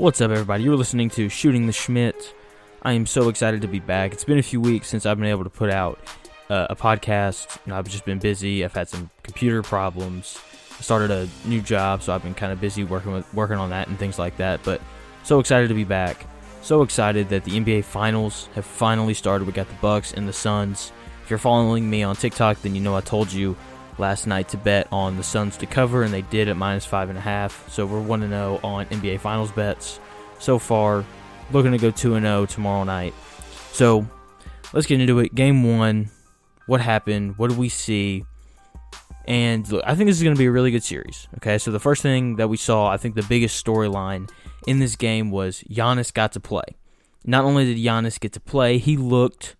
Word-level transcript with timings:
What's 0.00 0.18
up, 0.22 0.30
everybody? 0.30 0.64
You're 0.64 0.76
listening 0.76 1.10
to 1.10 1.28
Shooting 1.28 1.66
the 1.66 1.74
Shmitt. 1.74 2.32
I 2.82 2.94
am 2.94 3.04
so 3.04 3.28
excited 3.28 3.60
to 3.60 3.68
be 3.68 3.80
back. 3.80 4.14
It's 4.14 4.24
been 4.24 4.38
a 4.38 4.42
few 4.42 4.58
weeks 4.58 4.88
since 4.88 5.04
I've 5.04 5.18
been 5.18 5.26
able 5.26 5.44
to 5.44 5.50
put 5.50 5.68
out 5.68 5.98
uh, 6.48 6.68
a 6.70 6.74
podcast. 6.74 7.58
I've 7.70 7.86
just 7.86 8.06
been 8.06 8.18
busy. 8.18 8.64
I've 8.64 8.72
had 8.72 8.88
some 8.88 9.10
computer 9.22 9.62
problems. 9.62 10.40
I 10.78 10.80
started 10.80 11.10
a 11.10 11.28
new 11.44 11.60
job, 11.60 12.02
so 12.02 12.14
I've 12.14 12.22
been 12.22 12.32
kind 12.32 12.50
of 12.50 12.62
busy 12.62 12.82
working 12.82 13.12
with 13.12 13.34
working 13.34 13.58
on 13.58 13.68
that 13.68 13.88
and 13.88 13.98
things 13.98 14.18
like 14.18 14.38
that. 14.38 14.62
But 14.64 14.80
so 15.22 15.38
excited 15.38 15.68
to 15.68 15.74
be 15.74 15.84
back. 15.84 16.24
So 16.62 16.80
excited 16.80 17.28
that 17.28 17.44
the 17.44 17.60
NBA 17.60 17.84
Finals 17.84 18.48
have 18.54 18.64
finally 18.64 19.12
started. 19.12 19.46
We 19.46 19.52
got 19.52 19.68
the 19.68 19.74
Bucks 19.82 20.14
and 20.14 20.26
the 20.26 20.32
Suns. 20.32 20.92
If 21.24 21.28
you're 21.28 21.38
following 21.38 21.90
me 21.90 22.04
on 22.04 22.16
TikTok, 22.16 22.62
then 22.62 22.74
you 22.74 22.80
know 22.80 22.96
I 22.96 23.02
told 23.02 23.30
you 23.30 23.54
last 24.00 24.26
night 24.26 24.48
to 24.48 24.56
bet 24.56 24.88
on 24.90 25.16
the 25.16 25.22
Suns 25.22 25.56
to 25.58 25.66
cover, 25.66 26.02
and 26.02 26.12
they 26.12 26.22
did 26.22 26.48
at 26.48 26.56
minus 26.56 26.84
five 26.84 27.08
and 27.08 27.18
a 27.18 27.20
half. 27.20 27.68
So 27.70 27.86
we're 27.86 28.00
one 28.00 28.20
to 28.20 28.26
oh 28.26 28.28
zero 28.28 28.60
on 28.64 28.86
NBA 28.86 29.20
Finals 29.20 29.52
bets 29.52 30.00
so 30.40 30.58
far. 30.58 31.04
Looking 31.52 31.72
to 31.72 31.78
go 31.78 31.90
two 31.90 32.14
and 32.14 32.24
zero 32.24 32.46
tomorrow 32.46 32.84
night. 32.84 33.14
So 33.72 34.06
let's 34.72 34.86
get 34.86 35.00
into 35.00 35.18
it. 35.20 35.34
Game 35.34 35.78
one. 35.78 36.10
What 36.66 36.80
happened? 36.80 37.36
What 37.36 37.50
did 37.50 37.58
we 37.58 37.68
see? 37.68 38.24
And 39.26 39.70
look, 39.70 39.82
I 39.86 39.94
think 39.94 40.08
this 40.08 40.16
is 40.16 40.22
going 40.22 40.34
to 40.34 40.38
be 40.38 40.46
a 40.46 40.50
really 40.50 40.70
good 40.70 40.84
series. 40.84 41.28
Okay, 41.36 41.58
so 41.58 41.70
the 41.70 41.80
first 41.80 42.02
thing 42.02 42.36
that 42.36 42.48
we 42.48 42.56
saw, 42.56 42.88
I 42.88 42.96
think 42.96 43.14
the 43.14 43.22
biggest 43.22 43.64
storyline 43.64 44.30
in 44.66 44.78
this 44.78 44.96
game 44.96 45.30
was 45.30 45.62
Giannis 45.70 46.12
got 46.12 46.32
to 46.32 46.40
play. 46.40 46.64
Not 47.24 47.44
only 47.44 47.64
did 47.66 47.76
Giannis 47.76 48.18
get 48.18 48.32
to 48.32 48.40
play, 48.40 48.78
he 48.78 48.96
looked 48.96 49.56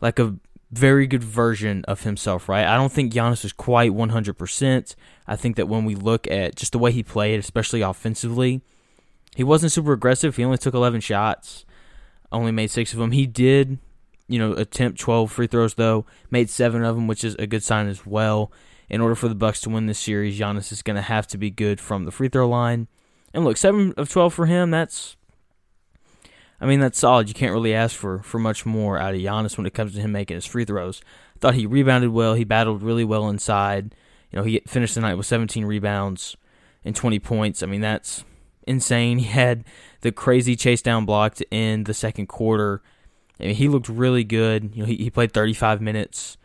like 0.00 0.18
a 0.18 0.36
very 0.72 1.06
good 1.06 1.24
version 1.24 1.84
of 1.86 2.02
himself, 2.02 2.48
right? 2.48 2.66
I 2.66 2.76
don't 2.76 2.92
think 2.92 3.12
Giannis 3.12 3.44
is 3.44 3.52
quite 3.52 3.90
100%. 3.90 4.94
I 5.26 5.36
think 5.36 5.56
that 5.56 5.68
when 5.68 5.84
we 5.84 5.94
look 5.94 6.30
at 6.30 6.54
just 6.54 6.72
the 6.72 6.78
way 6.78 6.92
he 6.92 7.02
played, 7.02 7.40
especially 7.40 7.80
offensively, 7.80 8.60
he 9.34 9.44
wasn't 9.44 9.72
super 9.72 9.92
aggressive. 9.92 10.36
He 10.36 10.44
only 10.44 10.58
took 10.58 10.74
11 10.74 11.00
shots, 11.00 11.64
only 12.30 12.52
made 12.52 12.70
six 12.70 12.92
of 12.92 12.98
them. 12.98 13.12
He 13.12 13.26
did, 13.26 13.78
you 14.28 14.38
know, 14.38 14.52
attempt 14.52 15.00
12 15.00 15.30
free 15.32 15.46
throws, 15.46 15.74
though, 15.74 16.06
made 16.30 16.50
seven 16.50 16.84
of 16.84 16.94
them, 16.94 17.06
which 17.06 17.24
is 17.24 17.34
a 17.36 17.46
good 17.46 17.62
sign 17.62 17.88
as 17.88 18.06
well. 18.06 18.52
In 18.88 19.00
order 19.00 19.14
for 19.14 19.28
the 19.28 19.36
Bucks 19.36 19.60
to 19.62 19.70
win 19.70 19.86
this 19.86 20.00
series, 20.00 20.38
Giannis 20.38 20.72
is 20.72 20.82
going 20.82 20.96
to 20.96 21.02
have 21.02 21.26
to 21.28 21.38
be 21.38 21.50
good 21.50 21.80
from 21.80 22.04
the 22.04 22.10
free 22.10 22.28
throw 22.28 22.48
line. 22.48 22.88
And 23.32 23.44
look, 23.44 23.56
7 23.56 23.94
of 23.96 24.08
12 24.08 24.34
for 24.34 24.46
him, 24.46 24.70
that's 24.72 25.16
I 26.60 26.66
mean, 26.66 26.80
that's 26.80 26.98
solid. 26.98 27.28
You 27.28 27.34
can't 27.34 27.52
really 27.52 27.74
ask 27.74 27.96
for, 27.96 28.22
for 28.22 28.38
much 28.38 28.66
more 28.66 28.98
out 28.98 29.14
of 29.14 29.20
Giannis 29.20 29.56
when 29.56 29.66
it 29.66 29.74
comes 29.74 29.94
to 29.94 30.00
him 30.00 30.12
making 30.12 30.34
his 30.34 30.44
free 30.44 30.64
throws. 30.64 31.00
I 31.36 31.38
thought 31.38 31.54
he 31.54 31.66
rebounded 31.66 32.10
well. 32.10 32.34
He 32.34 32.44
battled 32.44 32.82
really 32.82 33.04
well 33.04 33.28
inside. 33.28 33.94
You 34.30 34.38
know, 34.38 34.44
he 34.44 34.60
finished 34.66 34.94
the 34.94 35.00
night 35.00 35.14
with 35.14 35.26
17 35.26 35.64
rebounds 35.64 36.36
and 36.84 36.94
20 36.94 37.18
points. 37.18 37.62
I 37.62 37.66
mean, 37.66 37.80
that's 37.80 38.24
insane. 38.66 39.18
He 39.20 39.26
had 39.26 39.64
the 40.02 40.12
crazy 40.12 40.54
chase 40.54 40.82
down 40.82 41.06
block 41.06 41.34
to 41.36 41.54
end 41.54 41.86
the 41.86 41.94
second 41.94 42.26
quarter. 42.26 42.82
I 43.38 43.44
mean, 43.44 43.54
he 43.54 43.68
looked 43.68 43.88
really 43.88 44.24
good. 44.24 44.72
You 44.74 44.82
know, 44.82 44.86
he, 44.86 44.96
he 44.96 45.10
played 45.10 45.32
35 45.32 45.80
minutes. 45.80 46.36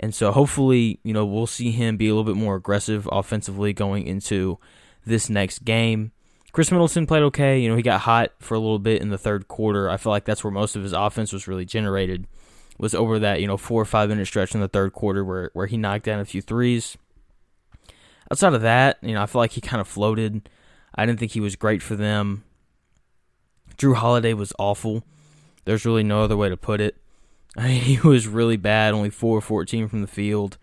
And 0.00 0.14
so 0.14 0.32
hopefully, 0.32 0.98
you 1.04 1.12
know, 1.12 1.24
we'll 1.24 1.46
see 1.46 1.70
him 1.70 1.96
be 1.96 2.08
a 2.08 2.14
little 2.14 2.24
bit 2.24 2.40
more 2.40 2.56
aggressive 2.56 3.08
offensively 3.12 3.72
going 3.72 4.06
into 4.06 4.58
this 5.04 5.30
next 5.30 5.64
game. 5.64 6.12
Khris 6.52 6.70
Middleton 6.70 7.06
played 7.06 7.22
okay. 7.24 7.60
You 7.60 7.68
know, 7.68 7.76
he 7.76 7.82
got 7.82 8.02
hot 8.02 8.32
for 8.40 8.54
a 8.54 8.58
little 8.58 8.78
bit 8.78 9.02
in 9.02 9.10
the 9.10 9.18
third 9.18 9.48
quarter. 9.48 9.88
I 9.88 9.96
feel 9.96 10.10
like 10.10 10.24
that's 10.24 10.42
where 10.42 10.50
most 10.50 10.76
of 10.76 10.82
his 10.82 10.92
offense 10.92 11.32
was 11.32 11.46
really 11.46 11.64
generated. 11.64 12.26
Was 12.78 12.94
over 12.94 13.18
that, 13.18 13.40
you 13.40 13.46
know, 13.46 13.56
four 13.56 13.82
or 13.82 13.86
five 13.86 14.08
minute 14.08 14.26
stretch 14.26 14.54
in 14.54 14.60
the 14.60 14.68
third 14.68 14.92
quarter 14.92 15.24
where 15.24 15.50
where 15.52 15.66
he 15.66 15.76
knocked 15.76 16.04
down 16.04 16.18
a 16.18 16.24
few 16.24 16.40
threes. 16.40 16.96
Outside 18.32 18.54
of 18.54 18.62
that, 18.62 18.98
you 19.02 19.12
know, 19.12 19.22
I 19.22 19.26
feel 19.26 19.40
like 19.40 19.52
he 19.52 19.60
kind 19.60 19.80
of 19.80 19.88
floated. 19.88 20.48
I 20.94 21.04
didn't 21.04 21.20
think 21.20 21.32
he 21.32 21.40
was 21.40 21.56
great 21.56 21.82
for 21.82 21.94
them. 21.94 22.44
Jrue 23.76 23.96
Holiday 23.96 24.34
was 24.34 24.52
awful. 24.58 25.04
There's 25.64 25.84
really 25.84 26.02
no 26.02 26.22
other 26.22 26.36
way 26.36 26.48
to 26.48 26.56
put 26.56 26.80
it. 26.80 26.96
I 27.56 27.62
mean, 27.68 27.82
he 27.82 28.00
was 28.00 28.26
really 28.26 28.56
bad, 28.56 28.94
only 28.94 29.10
4 29.10 29.40
14 29.40 29.88
from 29.88 30.00
the 30.00 30.06
field, 30.06 30.58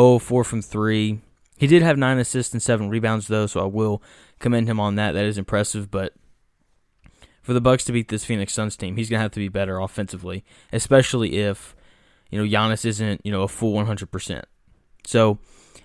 0 0.00 0.18
4 0.18 0.44
from 0.44 0.62
3. 0.62 1.20
He 1.60 1.66
did 1.66 1.82
have 1.82 1.98
9 1.98 2.18
assists 2.18 2.54
and 2.54 2.62
7 2.62 2.88
rebounds, 2.88 3.28
though, 3.28 3.46
so 3.46 3.60
I 3.60 3.66
will 3.66 4.02
commend 4.38 4.66
him 4.66 4.80
on 4.80 4.94
that. 4.94 5.12
That 5.12 5.26
is 5.26 5.36
impressive, 5.36 5.90
but 5.90 6.14
for 7.42 7.52
the 7.52 7.60
Bucks 7.60 7.84
to 7.84 7.92
beat 7.92 8.08
this 8.08 8.24
Phoenix 8.24 8.54
Suns 8.54 8.78
team, 8.78 8.96
he's 8.96 9.10
gonna 9.10 9.20
have 9.20 9.32
to 9.32 9.40
be 9.40 9.48
better 9.48 9.78
offensively, 9.78 10.42
especially 10.72 11.36
if 11.36 11.76
you 12.30 12.38
know 12.38 12.48
Giannis 12.48 12.86
isn't 12.86 13.20
you 13.24 13.30
know 13.30 13.42
a 13.42 13.48
full 13.48 13.72
100. 13.72 14.10
percent 14.10 14.46
So 15.06 15.38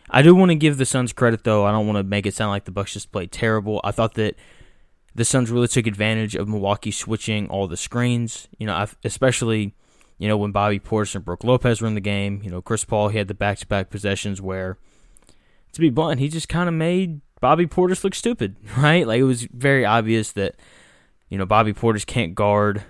I 0.10 0.22
do 0.22 0.34
want 0.34 0.52
to 0.52 0.56
give 0.56 0.78
the 0.78 0.86
Suns 0.86 1.12
credit 1.12 1.44
though. 1.44 1.66
I 1.66 1.72
don't 1.72 1.88
want 1.88 1.98
to 1.98 2.04
make 2.04 2.26
it 2.26 2.34
sound 2.34 2.52
like 2.52 2.64
the 2.64 2.72
Bucks 2.72 2.94
just 2.94 3.12
played 3.12 3.34
terrible. 3.34 3.82
I 3.84 3.92
thought 3.92 4.14
that 4.14 4.36
the 5.14 5.26
Suns 5.26 5.52
really 5.52 5.68
took 5.68 5.88
advantage 5.88 6.36
of 6.36 6.48
Milwaukee 6.48 6.92
switching 6.92 7.48
all 7.50 7.68
the 7.68 7.78
screens. 7.78 8.48
You 8.58 8.68
know, 8.68 8.86
especially 9.04 9.74
you 10.18 10.30
know 10.30 10.38
when 10.38 10.52
Bobby 10.52 10.80
Portis 10.80 11.16
and 11.16 11.26
Brook 11.26 11.44
Lopez 11.44 11.82
were 11.82 11.88
in 11.88 11.96
the 11.96 12.02
game. 12.02 12.42
You 12.44 12.50
know, 12.50 12.62
Chris 12.62 12.86
Paul 12.86 13.10
he 13.10 13.18
had 13.18 13.28
the 13.28 13.34
back-to-back 13.34 13.90
possessions 13.90 14.42
where, 14.42 14.78
to 15.76 15.82
be 15.82 15.90
blunt, 15.90 16.20
he 16.20 16.28
just 16.28 16.50
kind 16.50 16.68
of 16.68 16.74
made 16.74 17.22
Bobby 17.40 17.68
Portis 17.68 18.04
look 18.04 18.16
stupid, 18.16 18.56
right? 18.78 19.06
Like 19.06 19.20
it 19.20 19.24
was 19.24 19.44
very 19.44 19.86
obvious 19.86 20.32
that 20.34 20.56
you 21.30 21.38
know 21.38 21.46
Bobby 21.46 21.74
Portis 21.74 22.06
can't 22.06 22.36
guard 22.36 22.84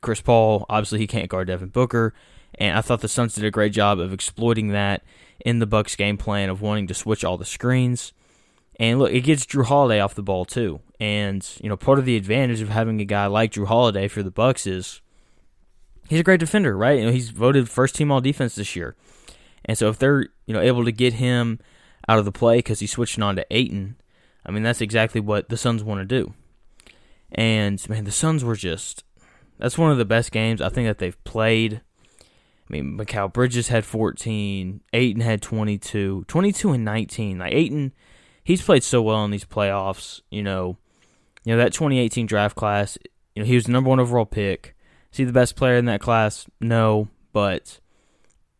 Chris 0.00 0.20
Paul. 0.20 0.64
Obviously, 0.68 0.98
he 0.98 1.06
can't 1.06 1.28
guard 1.28 1.48
Devin 1.48 1.68
Booker, 1.68 2.14
and 2.56 2.76
I 2.76 2.80
thought 2.80 3.00
the 3.00 3.08
Suns 3.08 3.34
did 3.34 3.44
a 3.44 3.50
great 3.50 3.72
job 3.72 3.98
of 3.98 4.12
exploiting 4.12 4.68
that 4.68 5.02
in 5.44 5.58
the 5.58 5.66
Bucks 5.66 5.96
game 5.96 6.16
plan 6.16 6.48
of 6.48 6.62
wanting 6.62 6.86
to 6.86 6.94
switch 6.94 7.24
all 7.24 7.36
the 7.36 7.44
screens. 7.44 8.12
And 8.78 8.98
look, 8.98 9.12
it 9.12 9.22
gets 9.22 9.46
Jrue 9.46 9.64
Holiday 9.64 10.00
off 10.00 10.14
the 10.14 10.22
ball 10.22 10.44
too. 10.44 10.80
And 11.00 11.46
you 11.62 11.68
know, 11.68 11.76
part 11.76 11.98
of 11.98 12.04
the 12.04 12.16
advantage 12.16 12.60
of 12.60 12.68
having 12.68 13.00
a 13.00 13.04
guy 13.04 13.26
like 13.26 13.52
Jrue 13.52 13.66
Holiday 13.66 14.08
for 14.08 14.22
the 14.22 14.30
Bucks 14.30 14.66
is 14.66 15.00
he's 16.08 16.20
a 16.20 16.24
great 16.24 16.40
defender, 16.40 16.76
right? 16.76 16.98
You 16.98 17.06
know, 17.06 17.12
he's 17.12 17.30
voted 17.30 17.68
first 17.68 17.94
team 17.94 18.10
all 18.10 18.20
defense 18.20 18.54
this 18.54 18.76
year. 18.76 18.94
And 19.66 19.76
so 19.76 19.88
if 19.88 19.98
they're, 19.98 20.28
you 20.46 20.54
know, 20.54 20.60
able 20.60 20.84
to 20.84 20.92
get 20.92 21.14
him 21.14 21.58
out 22.08 22.18
of 22.18 22.24
the 22.24 22.32
play 22.32 22.58
because 22.58 22.80
he's 22.80 22.92
switching 22.92 23.22
on 23.22 23.36
to 23.36 23.46
Ayton, 23.50 23.96
I 24.46 24.52
mean, 24.52 24.62
that's 24.62 24.80
exactly 24.80 25.20
what 25.20 25.48
the 25.48 25.56
Suns 25.56 25.84
want 25.84 26.00
to 26.00 26.04
do. 26.04 26.32
And 27.32 27.86
man, 27.88 28.04
the 28.04 28.12
Suns 28.12 28.44
were 28.44 28.56
just 28.56 29.04
that's 29.58 29.78
one 29.78 29.90
of 29.90 29.98
the 29.98 30.04
best 30.04 30.32
games 30.32 30.60
I 30.60 30.68
think 30.68 30.86
that 30.86 30.98
they've 30.98 31.22
played. 31.24 31.80
I 32.20 32.72
mean, 32.72 32.98
Mikal 32.98 33.32
Bridges 33.32 33.68
had 33.68 33.84
14, 33.84 34.80
Ayton 34.92 35.20
had 35.20 35.40
22, 35.40 36.24
22 36.26 36.72
and 36.72 36.84
19. 36.84 37.38
Like 37.38 37.52
Ayton, 37.52 37.92
he's 38.42 38.62
played 38.62 38.82
so 38.82 39.02
well 39.02 39.24
in 39.24 39.30
these 39.30 39.44
playoffs. 39.44 40.20
You 40.30 40.42
know, 40.42 40.76
you 41.44 41.52
know 41.52 41.58
that 41.58 41.72
2018 41.72 42.26
draft 42.26 42.56
class. 42.56 42.98
You 43.34 43.42
know, 43.42 43.46
he 43.46 43.54
was 43.54 43.64
the 43.64 43.72
number 43.72 43.90
one 43.90 44.00
overall 44.00 44.26
pick. 44.26 44.74
Is 45.12 45.18
he 45.18 45.24
the 45.24 45.32
best 45.32 45.56
player 45.56 45.76
in 45.76 45.84
that 45.86 46.00
class? 46.00 46.46
No, 46.60 47.08
but 47.32 47.80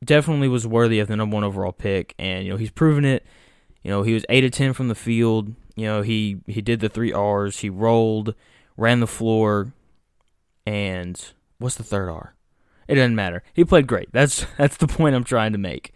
definitely 0.05 0.49
was 0.49 0.67
worthy 0.67 0.99
of 0.99 1.09
the 1.09 1.17
number 1.17 1.35
one 1.35 1.45
overall 1.45 1.73
pick, 1.73 2.15
and 2.19 2.45
you 2.45 2.51
know 2.51 2.57
he's 2.57 2.71
proven 2.71 3.05
it. 3.05 3.25
You 3.83 3.91
know 3.91 4.03
he 4.03 4.15
was 4.15 4.25
eight 4.29 4.45
of 4.45 4.51
ten 4.51 4.73
from 4.73 4.89
the 4.89 4.95
field. 4.95 5.55
You 5.75 5.87
know 5.87 6.03
he 6.03 6.39
he 6.47 6.61
did 6.61 6.81
the 6.81 6.89
three 6.89 7.13
R's. 7.13 7.61
He 7.61 7.71
rolled, 7.71 8.35
ran 8.77 9.01
the 9.01 9.07
floor, 9.07 9.73
and 10.67 11.33
what's 11.59 11.77
the 11.77 11.85
third 11.85 12.09
R? 12.11 12.35
It 12.89 12.97
doesn't 12.97 13.15
matter. 13.15 13.43
He 13.53 13.65
played 13.65 13.87
great. 13.87 14.11
That's 14.13 14.47
that's 14.59 14.77
the 14.77 14.89
point 14.89 15.15
I'm 15.15 15.25
trying 15.25 15.53
to 15.53 15.59
make. 15.59 15.93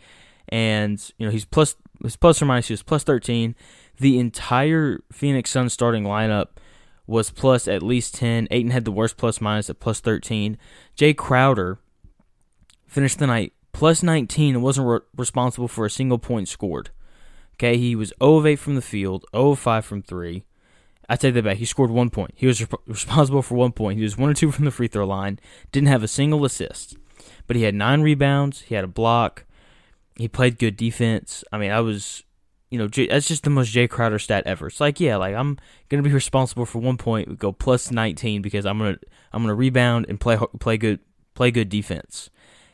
And 0.48 1.00
you 1.18 1.26
know 1.26 1.32
he's 1.32 1.44
plus 1.44 1.76
his 2.02 2.16
plus 2.16 2.40
or 2.42 2.46
minus 2.46 2.68
he 2.68 2.72
was 2.72 2.82
plus 2.82 3.04
thirteen. 3.04 3.54
The 3.98 4.18
entire 4.18 5.00
Phoenix 5.12 5.50
Suns 5.50 5.72
starting 5.72 6.04
lineup 6.04 6.46
was 7.06 7.30
plus 7.30 7.68
at 7.68 7.82
least 7.82 8.14
ten. 8.14 8.48
Ayton 8.50 8.70
had 8.70 8.84
the 8.84 8.92
worst 8.92 9.16
plus 9.16 9.40
minus 9.40 9.70
at 9.70 9.80
plus 9.80 10.00
thirteen. 10.00 10.56
Jae 10.96 11.16
Crowder 11.16 11.78
finished 12.86 13.18
the 13.18 13.26
night 13.26 13.52
plus 13.80 14.02
19 14.02 14.56
and 14.56 14.62
wasn't 14.62 14.86
re- 14.86 15.00
responsible 15.16 15.66
for 15.66 15.86
a 15.86 15.90
single 15.90 16.18
point 16.18 16.46
scored. 16.48 16.90
Okay, 17.54 17.78
he 17.78 17.96
was 17.96 18.12
0 18.22 18.36
of 18.36 18.46
8 18.46 18.56
from 18.56 18.74
the 18.74 18.82
field, 18.82 19.24
0 19.34 19.52
of 19.52 19.58
5 19.58 19.84
from 19.86 20.02
3. 20.02 20.44
I 21.08 21.16
take 21.16 21.32
that 21.32 21.44
back. 21.44 21.56
He 21.56 21.64
scored 21.64 21.90
one 21.90 22.10
point. 22.10 22.32
He 22.34 22.46
was 22.46 22.62
responsible 22.86 23.40
for 23.40 23.54
one 23.54 23.72
point. 23.72 23.96
He 23.96 24.02
was 24.02 24.18
1 24.18 24.28
or 24.28 24.34
2 24.34 24.50
from 24.52 24.66
the 24.66 24.70
free 24.70 24.86
throw 24.86 25.06
line, 25.06 25.40
didn't 25.72 25.88
have 25.88 26.02
a 26.02 26.08
single 26.08 26.44
assist. 26.44 26.98
But 27.46 27.56
he 27.56 27.62
had 27.62 27.74
9 27.74 28.02
rebounds, 28.02 28.60
he 28.60 28.74
had 28.74 28.84
a 28.84 28.86
block, 28.86 29.46
he 30.14 30.28
played 30.28 30.58
good 30.58 30.76
defense. 30.76 31.42
I 31.50 31.56
mean, 31.56 31.70
I 31.70 31.80
was, 31.80 32.22
you 32.68 32.78
know, 32.78 32.86
that's 32.86 33.28
just 33.28 33.44
the 33.44 33.50
most 33.50 33.74
Jae 33.74 33.88
Crowder 33.88 34.18
stat 34.18 34.42
ever. 34.44 34.66
It's 34.66 34.80
like, 34.80 35.00
yeah, 35.00 35.16
like 35.16 35.34
I'm 35.34 35.56
going 35.88 36.04
to 36.04 36.06
be 36.06 36.14
responsible 36.14 36.66
for 36.66 36.80
one 36.80 36.98
point, 36.98 37.38
go 37.38 37.50
plus 37.50 37.90
19 37.90 38.42
because 38.42 38.66
I'm 38.66 38.76
going 38.76 38.96
to 38.96 39.00
I'm 39.32 39.40
going 39.40 39.48
to 39.48 39.54
rebound 39.54 40.04
and 40.10 40.20
play 40.20 40.36
play 40.58 40.76
good 40.76 41.00
play 41.32 41.50
good 41.50 41.70
defense 41.70 42.28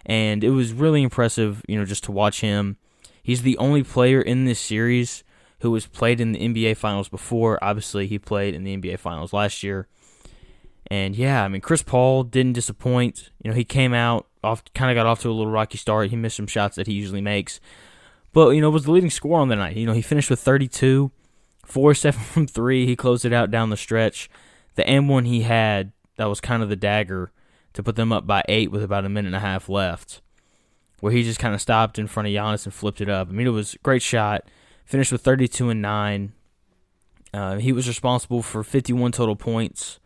and 0.06 0.43
it 0.43 0.50
was 0.50 0.73
really 0.73 1.03
impressive, 1.03 1.62
you 1.69 1.79
know, 1.79 1.85
just 1.85 2.05
to 2.05 2.12
watch 2.12 2.41
him. 2.41 2.79
He's 3.23 3.43
the 3.43 3.58
only 3.58 3.82
player 3.82 4.23
in 4.23 4.44
this 4.44 4.61
series 4.61 5.25
who 5.61 5.75
has 5.75 5.87
played 5.87 6.20
in 6.20 6.32
the 6.32 6.41
NBA 6.41 6.76
Finals 6.76 7.08
before. 7.08 7.62
Obviously, 7.62 8.06
he 8.06 8.19
played 8.19 8.55
in 8.55 8.64
the 8.64 8.76
NBA 8.76 8.99
Finals 8.99 9.32
last 9.32 9.62
year. 9.62 9.88
And 10.88 11.17
yeah, 11.17 11.43
I 11.43 11.49
mean, 11.49 11.61
Chris 11.61 11.82
Paul 11.82 12.23
didn't 12.23 12.53
disappoint. 12.53 13.31
You 13.43 13.50
know, 13.50 13.56
he 13.56 13.64
came 13.64 13.93
out 13.93 14.29
off, 14.44 14.62
kind 14.75 14.91
of 14.91 14.94
got 14.94 15.06
off 15.06 15.20
to 15.23 15.29
a 15.29 15.32
little 15.32 15.53
rocky 15.53 15.76
start. 15.76 16.11
He 16.11 16.17
missed 16.17 16.37
some 16.37 16.47
shots 16.47 16.76
that 16.76 16.87
he 16.87 16.93
usually 16.93 17.20
makes, 17.20 17.59
but 18.32 18.50
you 18.50 18.61
know, 18.61 18.70
was 18.70 18.85
the 18.85 18.93
leading 18.93 19.11
scorer 19.11 19.41
on 19.41 19.49
the 19.49 19.56
night. 19.56 19.76
You 19.76 19.87
know, 19.87 19.93
he 19.93 20.02
finished 20.02 20.31
with 20.31 20.38
32, 20.38 21.11
Four 21.67 21.94
seven 21.94 22.23
from 22.23 22.47
three. 22.47 22.87
He 22.87 22.97
closed 22.97 23.25
it 23.25 23.32
out 23.32 23.50
down 23.50 23.70
the 23.70 23.76
stretch. 23.76 24.31
The 24.76 24.88
and 24.88 25.09
one 25.09 25.25
he 25.25 25.43
had 25.43 25.93
that 26.17 26.26
was 26.26 26.41
kind 26.41 26.62
of 26.62 26.69
the 26.69 26.76
dagger 26.76 27.32
to 27.76 27.82
put 27.82 27.94
them 27.94 28.11
up 28.11 28.26
by 28.26 28.43
eight 28.49 28.70
with 28.70 28.82
about 28.82 29.05
a 29.05 29.08
minute 29.11 29.28
and 29.28 29.37
a 29.37 29.40
half 29.40 29.69
left, 29.69 30.23
where 31.00 31.12
he 31.12 31.23
just 31.23 31.38
kind 31.38 31.55
of 31.55 31.61
stopped 31.61 31.99
in 31.99 32.06
front 32.06 32.26
of 32.26 32.32
Giannis 32.32 32.64
and 32.64 32.73
flipped 32.73 33.02
it 33.02 33.08
up. 33.11 33.28
I 33.28 33.32
mean, 33.32 33.46
it 33.46 33.50
was 33.50 33.75
a 33.75 33.78
great 33.78 34.00
shot. 34.00 34.44
Finished 34.87 35.12
with 35.12 35.20
32 35.20 35.69
and 35.69 35.82
nine. 35.82 36.32
Uh, 37.34 37.56
he 37.58 37.73
was 37.73 37.87
responsible 37.87 38.43
for 38.43 38.64
51 38.64 39.12
total 39.12 39.37
points, 39.37 40.00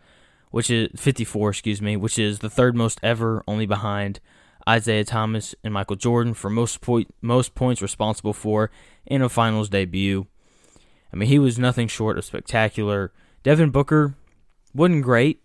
which 0.50 0.68
is 0.68 0.88
54, 0.96 1.50
excuse 1.50 1.80
me, 1.80 1.96
which 1.96 2.18
is 2.18 2.40
the 2.40 2.50
third 2.50 2.74
most 2.74 2.98
ever, 3.04 3.44
only 3.46 3.66
behind 3.66 4.18
Isiah 4.68 5.04
Thomas 5.04 5.54
and 5.62 5.72
Michael 5.72 5.94
Jordan 5.94 6.34
for 6.34 6.50
most 6.50 6.80
point, 6.80 7.14
most 7.20 7.54
points 7.54 7.80
responsible 7.80 8.32
for 8.32 8.72
in 9.06 9.22
a 9.22 9.28
finals 9.28 9.68
debut. 9.68 10.26
I 11.12 11.16
mean, 11.16 11.28
he 11.28 11.38
was 11.38 11.56
nothing 11.56 11.86
short 11.86 12.18
of 12.18 12.24
spectacular. 12.24 13.12
Devin 13.44 13.70
Booker 13.70 14.16
wasn't 14.74 15.04
great. 15.04 15.40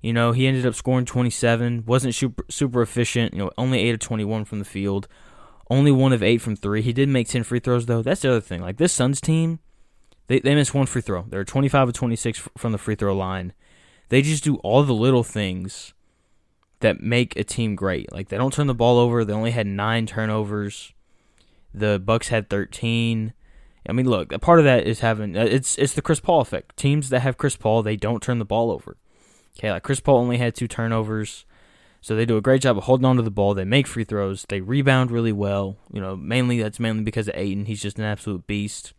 You 0.00 0.12
know, 0.12 0.32
he 0.32 0.46
ended 0.46 0.64
up 0.64 0.74
scoring 0.74 1.04
27, 1.04 1.84
wasn't 1.86 2.14
super, 2.14 2.44
super 2.48 2.80
efficient, 2.80 3.34
you 3.34 3.40
know, 3.40 3.50
only 3.58 3.80
8 3.80 3.94
of 3.94 4.00
21 4.00 4.44
from 4.46 4.58
the 4.58 4.64
field, 4.64 5.06
only 5.68 5.92
1 5.92 6.12
of 6.12 6.22
8 6.22 6.38
from 6.38 6.56
3. 6.56 6.80
He 6.80 6.92
did 6.92 7.08
make 7.08 7.28
10 7.28 7.42
free 7.42 7.60
throws, 7.60 7.86
though. 7.86 8.02
That's 8.02 8.22
the 8.22 8.30
other 8.30 8.40
thing. 8.40 8.62
Like, 8.62 8.78
this 8.78 8.92
Suns 8.92 9.20
team, 9.20 9.58
they, 10.26 10.40
they 10.40 10.54
missed 10.54 10.74
one 10.74 10.86
free 10.86 11.02
throw. 11.02 11.26
They're 11.28 11.44
25 11.44 11.88
of 11.88 11.94
26 11.94 12.48
from 12.56 12.72
the 12.72 12.78
free 12.78 12.94
throw 12.94 13.14
line. 13.14 13.52
They 14.08 14.22
just 14.22 14.42
do 14.42 14.56
all 14.56 14.82
the 14.82 14.94
little 14.94 15.22
things 15.22 15.92
that 16.80 17.00
make 17.00 17.36
a 17.36 17.44
team 17.44 17.76
great. 17.76 18.10
Like, 18.10 18.28
they 18.28 18.38
don't 18.38 18.52
turn 18.52 18.68
the 18.68 18.74
ball 18.74 18.98
over. 18.98 19.24
They 19.24 19.34
only 19.34 19.50
had 19.50 19.66
9 19.66 20.06
turnovers. 20.06 20.94
The 21.74 21.98
Bucks 21.98 22.28
had 22.28 22.48
13. 22.48 23.34
I 23.88 23.92
mean, 23.92 24.08
look, 24.08 24.32
a 24.32 24.38
part 24.38 24.58
of 24.58 24.64
that 24.64 24.86
is 24.86 25.00
having 25.00 25.36
uh, 25.36 25.44
it's 25.44 25.78
it's 25.78 25.94
the 25.94 26.02
Chris 26.02 26.20
Paul 26.20 26.40
effect. 26.40 26.76
Teams 26.76 27.08
that 27.08 27.20
have 27.20 27.38
Chris 27.38 27.56
Paul, 27.56 27.82
they 27.82 27.96
don't 27.96 28.22
turn 28.22 28.38
the 28.38 28.44
ball 28.44 28.70
over. 28.70 28.96
Okay, 29.60 29.70
like 29.70 29.82
Chris 29.82 30.00
Paul 30.00 30.16
only 30.16 30.38
had 30.38 30.54
two 30.54 30.66
turnovers, 30.66 31.44
so 32.00 32.16
they 32.16 32.24
do 32.24 32.38
a 32.38 32.40
great 32.40 32.62
job 32.62 32.78
of 32.78 32.84
holding 32.84 33.04
on 33.04 33.16
to 33.16 33.22
the 33.22 33.30
ball. 33.30 33.52
They 33.52 33.66
make 33.66 33.86
free 33.86 34.04
throws. 34.04 34.46
They 34.48 34.62
rebound 34.62 35.10
really 35.10 35.32
well. 35.32 35.76
You 35.92 36.00
know, 36.00 36.16
mainly 36.16 36.62
that's 36.62 36.80
mainly 36.80 37.02
because 37.02 37.28
of 37.28 37.34
Ayton. 37.36 37.66
He's 37.66 37.82
just 37.82 37.98
an 37.98 38.06
absolute 38.06 38.46
beast 38.46 38.94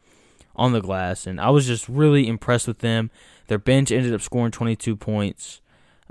on 0.55 0.71
the 0.71 0.79
glass, 0.79 1.25
and 1.25 1.41
I 1.41 1.49
was 1.49 1.65
just 1.65 1.89
really 1.89 2.27
impressed 2.27 2.67
with 2.67 2.77
them. 2.77 3.09
Their 3.47 3.57
bench 3.57 3.91
ended 3.91 4.13
up 4.13 4.21
scoring 4.21 4.51
22 4.51 4.95
points. 4.97 5.61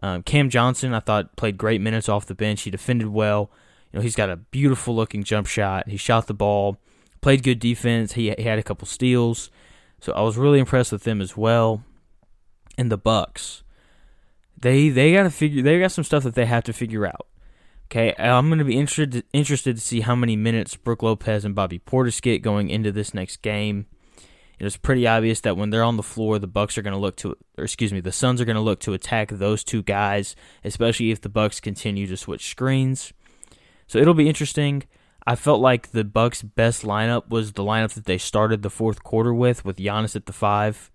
Um, 0.03 0.25
Cam 0.25 0.51
Johnson, 0.51 0.95
I 0.95 0.99
thought, 0.99 1.37
played 1.37 1.57
great 1.57 1.81
minutes 1.81 2.09
off 2.09 2.27
the 2.27 2.35
bench. 2.35 2.63
He 2.63 2.73
defended 2.73 3.07
well. 3.07 3.53
You 3.93 3.99
know, 3.99 4.03
he's 4.03 4.17
got 4.17 4.31
a 4.31 4.37
beautiful 4.37 4.97
looking 4.97 5.23
jump 5.23 5.47
shot. 5.47 5.89
He 5.89 5.97
shot 5.97 6.27
the 6.27 6.35
ball, 6.35 6.77
played 7.21 7.45
good 7.45 7.61
defense. 7.61 8.15
He, 8.15 8.35
he 8.37 8.43
had 8.43 8.59
a 8.59 8.65
couple 8.65 8.89
steals, 8.89 9.49
so 10.01 10.13
I 10.13 10.23
was 10.23 10.37
really 10.37 10.59
impressed 10.59 10.91
with 10.91 11.05
them 11.05 11.21
as 11.21 11.37
well. 11.37 11.85
And 12.77 12.91
the 12.91 12.99
Bucks, 12.99 13.63
they 14.61 14.89
they 14.89 15.13
got 15.13 15.25
to 15.25 15.31
figure. 15.31 15.63
They 15.63 15.81
got 15.81 15.93
some 15.93 16.05
stuff 16.05 16.23
that 16.25 16.35
they 16.35 16.47
have 16.47 16.65
to 16.65 16.73
figure 16.73 17.07
out. 17.07 17.27
Okay, 17.87 18.15
I'm 18.19 18.49
going 18.49 18.61
to 18.61 18.65
be 18.65 18.79
interested 18.79 19.25
interested 19.33 19.77
to 19.77 19.83
see 19.83 20.01
how 20.01 20.15
many 20.15 20.37
minutes 20.37 20.77
Brook 20.77 21.03
Lopez 21.03 21.45
and 21.45 21.55
Bobby 21.55 21.79
Portis 21.79 22.23
get 22.23 22.43
going 22.43 22.71
into 22.71 22.93
this 22.93 23.13
next 23.15 23.43
game. 23.43 23.87
It 24.61 24.65
was 24.65 24.77
pretty 24.77 25.07
obvious 25.07 25.41
that 25.41 25.57
when 25.57 25.71
they're 25.71 25.83
on 25.83 25.97
the 25.97 26.03
floor, 26.03 26.39
the 26.39 26.47
Bucks 26.47 26.77
are 26.77 26.83
going 26.83 26.93
to 26.93 27.01
look 27.01 27.17
to, 27.17 27.35
or 27.57 27.65
excuse 27.65 27.95
me, 27.95 28.01
the 28.01 28.13
Suns 28.13 28.43
are 28.43 28.45
going 28.45 28.57
to 28.57 28.63
look 28.63 28.81
to 28.81 28.93
attack 28.93 29.31
those 29.31 29.65
two 29.65 29.83
guys, 29.83 30.37
especially 30.63 31.11
if 31.11 31.23
the 31.23 31.31
Bucks 31.31 31.61
continue 31.61 32.07
to 32.07 32.17
switch 32.17 32.51
screens. 32.51 33.15
So 33.87 33.99
it'll 33.99 34.13
be 34.13 34.29
interesting. 34.29 34.85
I 35.27 35.35
felt 35.35 35.63
like 35.63 35.93
the 35.93 36.05
Bucks' 36.05 36.43
best 36.43 36.83
lineup 36.83 37.31
was 37.31 37.53
the 37.53 37.65
lineup 37.65 37.95
that 37.95 38.05
they 38.05 38.19
started 38.19 38.63
the 38.63 38.69
fourth 38.69 39.03
quarter 39.03 39.33
with, 39.33 39.65
with 39.65 39.79
Giannis 39.79 40.15
at 40.15 40.27
the 40.27 40.33
five, 40.33 40.91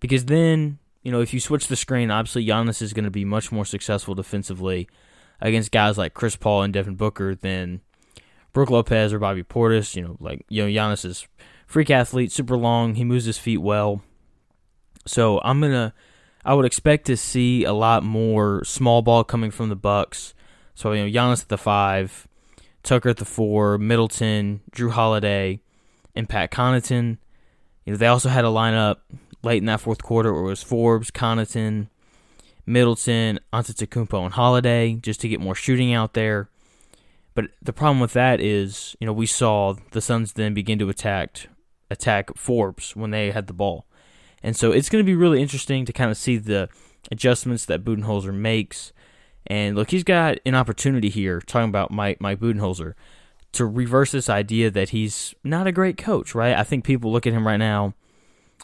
because 0.00 0.24
then 0.24 0.78
you 1.02 1.10
know 1.10 1.20
if 1.20 1.32
you 1.32 1.40
switch 1.40 1.68
the 1.68 1.76
screen, 1.76 2.10
obviously 2.10 2.44
Giannis 2.44 2.82
is 2.82 2.92
going 2.92 3.04
to 3.04 3.10
be 3.10 3.24
much 3.24 3.50
more 3.50 3.64
successful 3.64 4.14
defensively 4.14 4.88
against 5.40 5.72
guys 5.72 5.96
like 5.96 6.14
Chris 6.14 6.36
Paul 6.36 6.62
and 6.62 6.72
Devin 6.72 6.96
Booker 6.96 7.34
than 7.34 7.80
Brook 8.52 8.70
Lopez 8.70 9.12
or 9.12 9.18
Bobby 9.18 9.42
Portis. 9.42 9.96
You 9.96 10.02
know, 10.02 10.16
like 10.20 10.44
you 10.48 10.62
know 10.62 10.68
Giannis 10.68 11.04
is 11.04 11.26
freak 11.66 11.90
athlete, 11.90 12.32
super 12.32 12.56
long. 12.56 12.96
He 12.96 13.04
moves 13.04 13.24
his 13.24 13.38
feet 13.38 13.58
well. 13.58 14.02
So 15.06 15.40
I'm 15.42 15.60
gonna, 15.60 15.94
I 16.44 16.54
would 16.54 16.66
expect 16.66 17.06
to 17.06 17.16
see 17.16 17.64
a 17.64 17.72
lot 17.72 18.02
more 18.02 18.62
small 18.64 19.02
ball 19.02 19.24
coming 19.24 19.50
from 19.50 19.68
the 19.68 19.76
Bucks. 19.76 20.34
So 20.74 20.92
you 20.92 21.04
know 21.04 21.10
Giannis 21.10 21.42
at 21.42 21.48
the 21.48 21.58
five, 21.58 22.28
Tucker 22.82 23.08
at 23.08 23.16
the 23.16 23.24
four, 23.24 23.78
Middleton, 23.78 24.60
Jrue 24.72 24.90
Holiday, 24.90 25.60
and 26.14 26.28
Pat 26.28 26.50
Connaughton. 26.50 27.18
You 27.86 27.92
know 27.92 27.96
they 27.96 28.06
also 28.06 28.28
had 28.28 28.44
a 28.44 28.48
lineup 28.48 28.96
late 29.42 29.58
in 29.58 29.66
that 29.66 29.80
fourth 29.80 30.02
quarter 30.02 30.32
where 30.32 30.42
it 30.42 30.46
was 30.46 30.62
Forbes, 30.62 31.10
Connaughton, 31.10 31.88
Middleton, 32.66 33.40
Antetokounmpo, 33.52 34.24
and 34.24 34.34
Holiday 34.34 34.94
just 34.94 35.20
to 35.20 35.28
get 35.28 35.40
more 35.40 35.54
shooting 35.54 35.92
out 35.92 36.14
there. 36.14 36.48
But 37.34 37.50
the 37.62 37.72
problem 37.72 38.00
with 38.00 38.12
that 38.12 38.40
is, 38.40 38.96
you 39.00 39.06
know, 39.06 39.12
we 39.12 39.26
saw 39.26 39.74
the 39.92 40.00
Suns 40.00 40.32
then 40.32 40.54
begin 40.54 40.78
to 40.78 40.88
attack 40.88 41.48
attack 41.90 42.36
Forbes 42.36 42.94
when 42.94 43.10
they 43.10 43.30
had 43.30 43.46
the 43.46 43.52
ball. 43.52 43.86
And 44.42 44.56
so 44.56 44.72
it's 44.72 44.88
going 44.88 45.04
to 45.04 45.06
be 45.06 45.16
really 45.16 45.42
interesting 45.42 45.84
to 45.84 45.92
kind 45.92 46.10
of 46.10 46.16
see 46.16 46.36
the 46.36 46.68
adjustments 47.10 47.64
that 47.66 47.84
Budenholzer 47.84 48.32
makes. 48.32 48.92
And 49.46 49.76
look, 49.76 49.90
he's 49.90 50.04
got 50.04 50.38
an 50.46 50.54
opportunity 50.54 51.08
here, 51.08 51.40
talking 51.40 51.68
about 51.68 51.90
Mike, 51.90 52.20
Mike 52.20 52.38
Budenholzer, 52.38 52.94
to 53.52 53.66
reverse 53.66 54.12
this 54.12 54.28
idea 54.28 54.70
that 54.70 54.90
he's 54.90 55.34
not 55.42 55.66
a 55.66 55.72
great 55.72 55.98
coach, 55.98 56.34
right? 56.34 56.56
I 56.56 56.62
think 56.62 56.84
people 56.84 57.10
look 57.10 57.26
at 57.26 57.32
him 57.32 57.46
right 57.46 57.56
now 57.56 57.94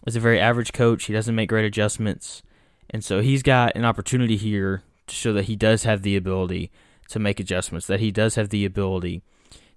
as 0.06 0.16
a 0.16 0.20
very 0.20 0.40
average 0.40 0.72
coach. 0.72 1.04
He 1.04 1.12
doesn't 1.12 1.34
make 1.34 1.48
great 1.48 1.64
adjustments. 1.64 2.42
And 2.90 3.04
so 3.04 3.20
he's 3.20 3.42
got 3.42 3.76
an 3.76 3.84
opportunity 3.84 4.36
here 4.36 4.82
to 5.06 5.14
show 5.14 5.32
that 5.32 5.44
he 5.44 5.56
does 5.56 5.84
have 5.84 6.02
the 6.02 6.16
ability 6.16 6.70
to 7.08 7.18
make 7.18 7.40
adjustments, 7.40 7.86
that 7.86 8.00
he 8.00 8.10
does 8.10 8.34
have 8.34 8.48
the 8.48 8.64
ability 8.64 9.22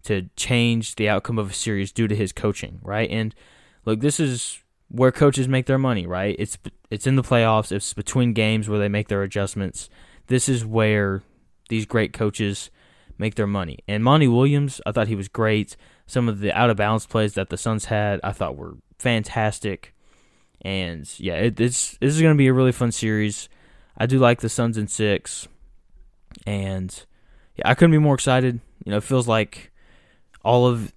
to 0.04 0.30
change 0.36 0.95
the 0.95 1.10
outcome 1.10 1.38
of 1.38 1.51
a 1.51 1.54
series 1.54 1.92
due 1.92 2.07
to 2.07 2.16
his 2.16 2.31
coaching, 2.31 2.80
right? 2.81 3.10
And 3.10 3.36
look, 3.86 4.00
this 4.00 4.19
is 4.19 4.60
where 4.89 5.12
coaches 5.12 5.48
make 5.48 5.66
their 5.66 5.77
money, 5.77 6.07
right? 6.07 6.36
It's 6.39 6.57
it's 6.89 7.06
in 7.06 7.15
the 7.15 7.24
playoffs. 7.24 7.72
It's 7.72 7.94
between 7.94 8.33
games 8.33 8.68
where 8.68 8.80
they 8.80 8.89
make 8.89 9.07
their 9.07 9.24
adjustments. 9.24 9.89
This 10.27 10.50
is 10.50 10.65
where 10.65 11.22
these 11.69 11.86
great 11.86 12.13
coaches 12.13 12.72
make 13.18 13.36
their 13.36 13.48
money. 13.48 13.80
And 13.88 14.04
Monty 14.04 14.27
Williams, 14.27 14.81
I 14.86 14.92
thought 14.92 15.07
he 15.07 15.15
was 15.15 15.27
great. 15.27 15.75
Some 16.07 16.27
of 16.27 16.39
the 16.39 16.57
out 16.57 16.69
of 16.69 16.77
bounds 16.77 17.06
plays 17.06 17.33
that 17.33 17.50
the 17.50 17.57
Suns 17.57 17.86
had, 17.86 18.19
I 18.24 18.31
thought 18.31 18.56
were 18.56 18.77
fantastic. 18.98 19.94
And 20.61 21.09
yeah, 21.19 21.35
it, 21.35 21.59
it's 21.59 21.97
this 21.97 22.15
is 22.15 22.21
going 22.21 22.33
to 22.33 22.38
be 22.38 22.47
a 22.47 22.53
really 22.53 22.71
fun 22.71 22.91
series. 22.91 23.50
I 23.97 24.06
do 24.06 24.19
like 24.19 24.41
the 24.41 24.50
Suns 24.50 24.77
in 24.77 24.88
six, 24.88 25.48
and 26.45 27.05
yeah, 27.55 27.69
I 27.69 27.74
couldn't 27.74 27.91
be 27.91 27.98
more 27.98 28.15
excited. 28.15 28.60
You 28.86 28.91
know, 28.91 28.98
it 28.98 29.03
feels 29.03 29.27
like 29.27 29.72
all 30.43 30.67
of 30.67 30.93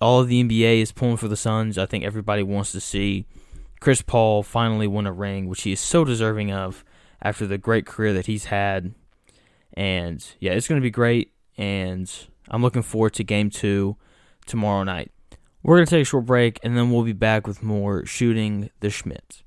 all 0.00 0.20
of 0.20 0.28
the 0.28 0.42
NBA 0.42 0.80
is 0.80 0.92
pulling 0.92 1.16
for 1.16 1.28
the 1.28 1.36
Suns. 1.36 1.78
I 1.78 1.86
think 1.86 2.04
everybody 2.04 2.42
wants 2.42 2.72
to 2.72 2.80
see 2.80 3.26
Chris 3.80 4.02
Paul 4.02 4.42
finally 4.42 4.86
win 4.86 5.06
a 5.06 5.12
ring, 5.12 5.48
which 5.48 5.62
he 5.62 5.72
is 5.72 5.80
so 5.80 6.04
deserving 6.04 6.52
of 6.52 6.84
after 7.22 7.46
the 7.46 7.58
great 7.58 7.86
career 7.86 8.12
that 8.12 8.26
he's 8.26 8.46
had. 8.46 8.94
And 9.74 10.24
yeah, 10.40 10.52
it's 10.52 10.68
going 10.68 10.80
to 10.80 10.84
be 10.84 10.90
great. 10.90 11.32
And 11.58 12.10
I'm 12.48 12.62
looking 12.62 12.82
forward 12.82 13.14
to 13.14 13.24
game 13.24 13.50
two 13.50 13.96
tomorrow 14.46 14.84
night. 14.84 15.10
We're 15.66 15.78
going 15.78 15.86
to 15.86 15.90
take 15.90 16.02
a 16.02 16.04
short 16.04 16.26
break 16.26 16.60
and 16.62 16.76
then 16.78 16.92
we'll 16.92 17.02
be 17.02 17.12
back 17.12 17.44
with 17.44 17.60
more 17.60 18.06
Shooting 18.06 18.70
the 18.78 18.86
Shmitt. 18.86 19.42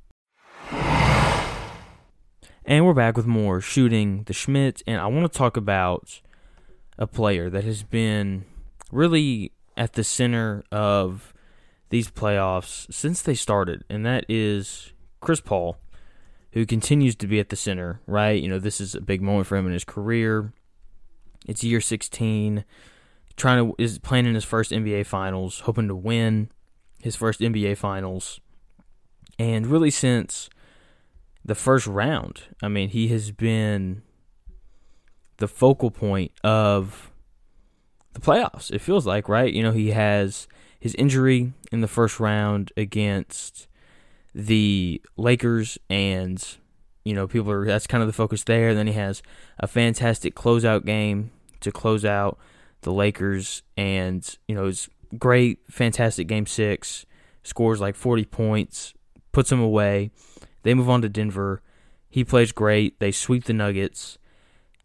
And 2.65 2.85
we're 2.85 2.93
back 2.93 3.15
with 3.15 3.25
more 3.25 3.61
Shooting 3.61 4.23
the 4.23 4.33
Shmitt. 4.33 4.83
And 4.85 4.99
I 4.99 5.07
want 5.07 5.31
to 5.31 5.37
talk 5.37 5.55
about 5.55 6.19
a 6.97 7.07
player 7.07 7.49
that 7.49 7.63
has 7.63 7.83
been 7.83 8.43
really 8.91 9.53
at 9.77 9.93
the 9.93 10.03
center 10.03 10.65
of 10.73 11.33
these 11.89 12.11
playoffs 12.11 12.93
since 12.93 13.21
they 13.21 13.33
started, 13.33 13.85
and 13.89 14.05
that 14.05 14.25
is 14.27 14.91
Chris 15.21 15.39
Paul, 15.39 15.77
who 16.51 16.65
continues 16.65 17.15
to 17.15 17.27
be 17.27 17.39
at 17.39 17.47
the 17.47 17.55
center, 17.55 18.01
right? 18.05 18.43
You 18.43 18.49
know, 18.49 18.59
this 18.59 18.81
is 18.81 18.93
a 18.93 18.99
big 18.99 19.21
moment 19.21 19.47
for 19.47 19.55
him 19.55 19.67
in 19.67 19.71
his 19.71 19.85
career. 19.85 20.51
It's 21.47 21.63
year 21.63 21.79
16, 21.79 22.65
trying 23.39 23.65
to 23.65 23.75
is 23.77 23.97
playing 23.97 24.25
in 24.25 24.35
his 24.35 24.43
first 24.43 24.71
NBA 24.71 25.05
finals, 25.05 25.61
hoping 25.61 25.87
to 25.87 25.95
win 25.95 26.51
his 27.01 27.15
first 27.15 27.39
NBA 27.39 27.77
finals. 27.77 28.39
And 29.39 29.65
really 29.65 29.89
since 29.89 30.49
the 31.43 31.55
first 31.55 31.87
round, 31.87 32.43
I 32.61 32.67
mean, 32.67 32.89
he 32.89 33.07
has 33.07 33.31
been 33.31 34.03
the 35.37 35.47
focal 35.47 35.89
point 35.89 36.31
of 36.43 37.11
the 38.13 38.19
playoffs. 38.19 38.69
It 38.69 38.79
feels 38.79 39.05
like, 39.05 39.29
right? 39.29 39.51
You 39.51 39.63
know, 39.63 39.71
he 39.71 39.91
has 39.91 40.47
his 40.79 40.93
injury 40.95 41.53
in 41.71 41.81
the 41.81 41.87
first 41.87 42.19
round 42.19 42.71
against 42.77 43.67
the 44.35 45.01
Lakers, 45.17 45.77
and 45.89 46.45
you 47.03 47.13
know, 47.13 47.27
people 47.27 47.51
are 47.51 47.65
that's 47.65 47.87
kind 47.87 48.01
of 48.03 48.07
the 48.07 48.13
focus 48.13 48.43
there. 48.43 48.75
then 48.75 48.87
he 48.87 48.93
has 48.93 49.23
a 49.57 49.67
fantastic 49.67 50.35
closeout 50.35 50.85
game 50.85 51.31
to 51.61 51.71
close 51.71 52.05
out 52.05 52.37
the 52.81 52.93
Lakers, 52.93 53.63
and 53.77 54.37
you 54.47 54.55
know, 54.55 54.67
it's 54.67 54.89
great, 55.17 55.59
fantastic 55.69 56.27
game 56.27 56.45
six. 56.45 57.05
Scores 57.43 57.79
like 57.79 57.95
40 57.95 58.25
points, 58.25 58.93
puts 59.31 59.49
them 59.49 59.61
away. 59.61 60.11
They 60.63 60.73
move 60.73 60.89
on 60.89 61.01
to 61.01 61.09
Denver. 61.09 61.61
He 62.09 62.23
plays 62.23 62.51
great. 62.51 62.99
They 62.99 63.11
sweep 63.11 63.45
the 63.45 63.53
Nuggets, 63.53 64.17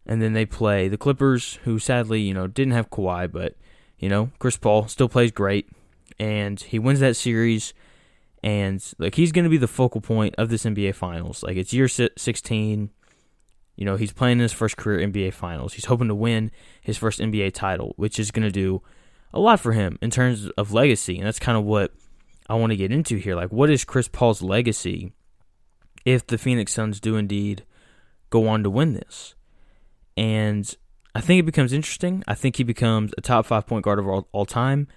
and 0.05 0.21
then 0.21 0.33
they 0.33 0.45
play 0.45 0.87
the 0.87 0.97
Clippers, 0.97 1.59
who 1.63 1.79
sadly, 1.79 2.21
you 2.21 2.33
know, 2.33 2.47
didn't 2.47 2.73
have 2.73 2.89
Kawhi, 2.89 3.31
but 3.31 3.55
you 3.97 4.09
know, 4.09 4.31
Chris 4.39 4.57
Paul 4.57 4.87
still 4.87 5.09
plays 5.09 5.31
great, 5.31 5.69
and 6.19 6.59
he 6.59 6.79
wins 6.79 6.99
that 6.99 7.15
series. 7.15 7.73
And 8.43 8.83
like 8.99 9.15
he's 9.15 9.31
going 9.31 9.45
to 9.45 9.49
be 9.49 9.57
the 9.57 9.67
focal 9.67 10.01
point 10.01 10.35
of 10.37 10.49
this 10.49 10.65
NBA 10.65 10.93
Finals. 10.93 11.41
Like 11.41 11.57
it's 11.57 11.73
year 11.73 11.87
16. 11.87 12.91
You 13.75 13.85
know, 13.85 13.97
he's 13.97 14.13
playing 14.13 14.37
in 14.37 14.43
his 14.43 14.53
first 14.53 14.77
career 14.77 15.05
NBA 15.05 15.33
Finals. 15.33 15.73
He's 15.73 15.85
hoping 15.85 16.07
to 16.07 16.15
win 16.15 16.51
his 16.81 16.97
first 16.97 17.19
NBA 17.19 17.53
title, 17.53 17.93
which 17.97 18.19
is 18.19 18.31
going 18.31 18.45
to 18.45 18.51
do 18.51 18.81
a 19.33 19.39
lot 19.39 19.59
for 19.59 19.73
him 19.73 19.99
in 20.01 20.09
terms 20.09 20.49
of 20.57 20.71
legacy. 20.71 21.17
And 21.17 21.27
that's 21.27 21.39
kind 21.39 21.57
of 21.57 21.65
what 21.65 21.91
I 22.47 22.55
want 22.55 22.71
to 22.71 22.77
get 22.77 22.91
into 22.91 23.17
here. 23.17 23.35
Like, 23.35 23.51
what 23.51 23.69
is 23.69 23.83
Chris 23.83 24.07
Paul's 24.07 24.41
legacy 24.41 25.11
if 26.05 26.25
the 26.25 26.37
Phoenix 26.37 26.73
Suns 26.73 26.99
do 26.99 27.17
indeed 27.17 27.65
go 28.29 28.47
on 28.47 28.63
to 28.63 28.69
win 28.69 28.93
this? 28.93 29.35
And 30.15 30.73
I 31.13 31.21
think 31.21 31.39
it 31.39 31.45
becomes 31.45 31.73
interesting. 31.73 32.23
I 32.27 32.35
think 32.35 32.55
he 32.55 32.63
becomes 32.63 33.13
a 33.17 33.21
top 33.21 33.45
five 33.45 33.67
point 33.67 33.83
guard 33.83 33.99
of 33.99 34.07
all, 34.07 34.27
all 34.31 34.45
time. 34.45 34.87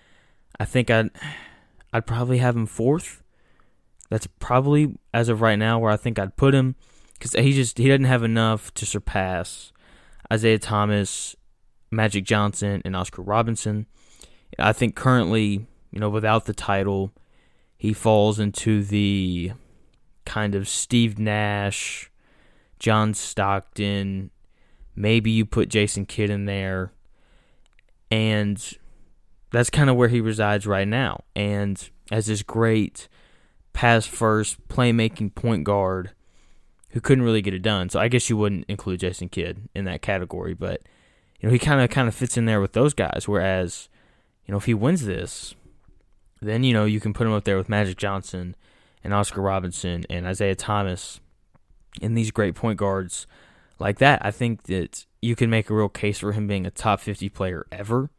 I 0.60 0.64
think 0.64 0.90
I'd 0.90 1.10
I'd 1.92 2.06
probably 2.06 2.38
have 2.38 2.56
him 2.56 2.66
fourth. 2.66 3.22
That's 4.10 4.26
probably 4.38 4.94
as 5.12 5.28
of 5.28 5.40
right 5.40 5.58
now 5.58 5.78
where 5.78 5.90
I 5.90 5.96
think 5.96 6.18
I'd 6.18 6.36
put 6.36 6.54
him 6.54 6.76
because 7.18 7.32
he 7.32 7.52
just 7.52 7.78
he 7.78 7.88
doesn't 7.88 8.04
have 8.04 8.22
enough 8.22 8.72
to 8.74 8.86
surpass 8.86 9.72
Isiah 10.32 10.58
Thomas, 10.58 11.34
Magic 11.90 12.24
Johnson, 12.24 12.82
and 12.84 12.94
Oscar 12.94 13.22
Robinson. 13.22 13.86
I 14.58 14.72
think 14.72 14.94
currently, 14.94 15.66
you 15.90 16.00
know, 16.00 16.10
without 16.10 16.46
the 16.46 16.54
title, 16.54 17.12
he 17.76 17.92
falls 17.92 18.38
into 18.38 18.82
the 18.82 19.52
kind 20.24 20.54
of 20.54 20.68
Steve 20.68 21.18
Nash, 21.18 22.10
John 22.78 23.14
Stockton, 23.14 24.30
maybe 24.94 25.30
you 25.30 25.46
put 25.46 25.68
Jason 25.68 26.06
Kidd 26.06 26.30
in 26.30 26.44
there, 26.44 26.92
and 28.10 28.78
that's 29.50 29.70
kind 29.70 29.88
of 29.88 29.96
where 29.96 30.08
he 30.08 30.20
resides 30.20 30.66
right 30.66 30.88
now. 30.88 31.24
And 31.34 31.88
as 32.10 32.26
this 32.26 32.42
great 32.42 33.08
pass 33.72 34.06
first 34.06 34.66
playmaking 34.68 35.34
point 35.34 35.64
guard 35.64 36.10
who 36.90 37.00
couldn't 37.00 37.24
really 37.24 37.42
get 37.42 37.54
it 37.54 37.62
done. 37.62 37.88
So 37.88 38.00
I 38.00 38.08
guess 38.08 38.30
you 38.30 38.36
wouldn't 38.36 38.64
include 38.68 39.00
Jason 39.00 39.28
Kidd 39.28 39.68
in 39.74 39.84
that 39.84 40.02
category, 40.02 40.54
but 40.54 40.82
you 41.40 41.48
know, 41.48 41.52
he 41.52 41.58
kind 41.58 41.80
of 41.80 41.90
kind 41.90 42.08
of 42.08 42.14
fits 42.14 42.36
in 42.36 42.46
there 42.46 42.60
with 42.60 42.72
those 42.72 42.94
guys 42.94 43.24
whereas 43.26 43.88
you 44.44 44.52
know, 44.52 44.58
if 44.58 44.64
he 44.64 44.74
wins 44.74 45.04
this, 45.04 45.54
then 46.40 46.64
you 46.64 46.72
know, 46.72 46.86
you 46.86 47.00
can 47.00 47.12
put 47.12 47.26
him 47.26 47.32
up 47.32 47.44
there 47.44 47.58
with 47.58 47.68
Magic 47.68 47.98
Johnson 47.98 48.56
and 49.04 49.12
Oscar 49.12 49.42
Robinson 49.42 50.04
and 50.08 50.26
Isiah 50.26 50.54
Thomas 50.54 51.20
and 52.00 52.16
these 52.16 52.30
great 52.30 52.54
point 52.54 52.78
guards 52.78 53.26
like 53.78 53.98
that. 53.98 54.24
I 54.24 54.30
think 54.30 54.64
that 54.64 55.04
you 55.20 55.36
can 55.36 55.50
make 55.50 55.68
a 55.68 55.74
real 55.74 55.88
case 55.88 56.18
for 56.18 56.32
him 56.32 56.46
being 56.46 56.66
a 56.66 56.70
top 56.70 57.00
50 57.00 57.28
player 57.28 57.66
ever, 57.70 58.10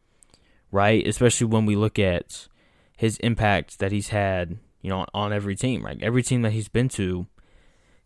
right? 0.70 1.06
Especially 1.06 1.46
when 1.46 1.66
we 1.66 1.76
look 1.76 1.98
at 1.98 2.48
his 2.96 3.18
impact 3.18 3.78
that 3.78 3.92
he's 3.92 4.08
had, 4.08 4.58
you 4.82 4.90
know, 4.90 5.06
on 5.12 5.32
every 5.32 5.56
team, 5.56 5.84
right? 5.84 6.00
Every 6.02 6.22
team 6.22 6.42
that 6.42 6.52
he's 6.52 6.68
been 6.68 6.88
to, 6.90 7.26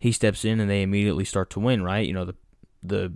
he 0.05 0.13
steps 0.13 0.45
in 0.45 0.61
and 0.61 0.69
they 0.69 0.83
immediately 0.83 1.25
start 1.25 1.49
to 1.49 1.59
win, 1.59 1.83
right? 1.83 2.07
You 2.07 2.13
know, 2.13 2.27
the 2.27 2.35
the 2.83 3.15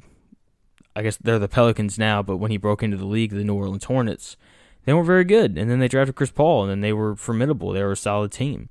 I 0.97 1.03
guess 1.03 1.19
they're 1.19 1.39
the 1.39 1.47
Pelicans 1.47 1.99
now, 1.99 2.23
but 2.23 2.39
when 2.39 2.51
he 2.51 2.57
broke 2.57 2.83
into 2.83 2.97
the 2.97 3.05
league, 3.05 3.31
the 3.31 3.45
New 3.45 3.57
Orleans 3.57 3.85
Hornets, 3.85 4.39
they 4.87 4.95
were 4.95 5.05
very 5.05 5.25
good. 5.25 5.59
And 5.59 5.71
then 5.71 5.81
they 5.81 5.89
drafted 5.89 6.17
Chris 6.17 6.31
Paul, 6.31 6.63
and 6.63 6.71
then 6.71 6.81
they 6.81 6.95
were 6.95 7.15
formidable. 7.15 7.73
They 7.73 7.83
were 7.83 7.93
a 7.93 7.97
solid 7.97 8.33
team. 8.33 8.71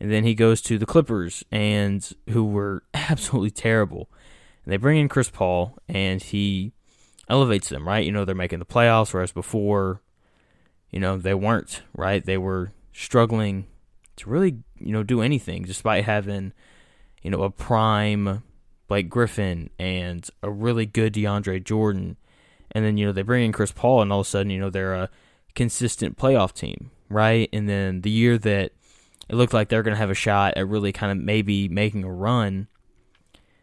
And 0.00 0.10
then 0.10 0.24
he 0.24 0.34
goes 0.34 0.60
to 0.62 0.76
the 0.76 0.86
Clippers, 0.86 1.44
and 1.52 2.12
who 2.30 2.44
were 2.44 2.82
absolutely 2.94 3.52
terrible. 3.52 4.10
And 4.64 4.72
they 4.72 4.76
bring 4.76 4.98
in 4.98 5.08
Chris 5.08 5.30
Paul, 5.30 5.78
and 5.88 6.20
he 6.20 6.72
elevates 7.28 7.68
them, 7.68 7.86
right? 7.86 8.04
You 8.04 8.10
know, 8.10 8.24
they're 8.24 8.34
making 8.34 8.58
the 8.58 8.64
playoffs, 8.64 9.14
whereas 9.14 9.30
before, 9.30 10.02
you 10.90 10.98
know, 10.98 11.16
they 11.16 11.34
weren't, 11.34 11.82
right? 11.94 12.24
They 12.24 12.38
were 12.38 12.72
struggling 12.92 13.68
to 14.16 14.28
really, 14.28 14.58
you 14.80 14.92
know, 14.92 15.04
do 15.04 15.22
anything 15.22 15.62
despite 15.62 16.06
having, 16.06 16.52
you 17.26 17.32
know, 17.32 17.42
a 17.42 17.50
prime 17.50 18.44
Blake 18.86 19.10
Griffin 19.10 19.68
and 19.80 20.30
a 20.44 20.48
really 20.48 20.86
good 20.86 21.12
DeAndre 21.12 21.64
Jordan. 21.64 22.16
And 22.70 22.84
then, 22.84 22.96
you 22.96 23.04
know, 23.04 23.10
they 23.10 23.22
bring 23.22 23.44
in 23.44 23.50
Chris 23.50 23.72
Paul, 23.72 24.00
and 24.00 24.12
all 24.12 24.20
of 24.20 24.26
a 24.28 24.30
sudden, 24.30 24.50
you 24.50 24.60
know, 24.60 24.70
they're 24.70 24.94
a 24.94 25.10
consistent 25.56 26.16
playoff 26.16 26.52
team, 26.52 26.92
right? 27.08 27.48
And 27.52 27.68
then 27.68 28.02
the 28.02 28.10
year 28.10 28.38
that 28.38 28.70
it 29.28 29.34
looked 29.34 29.52
like 29.52 29.70
they're 29.70 29.82
going 29.82 29.96
to 29.96 29.98
have 29.98 30.08
a 30.08 30.14
shot 30.14 30.54
at 30.56 30.68
really 30.68 30.92
kind 30.92 31.10
of 31.10 31.18
maybe 31.18 31.68
making 31.68 32.04
a 32.04 32.12
run, 32.12 32.68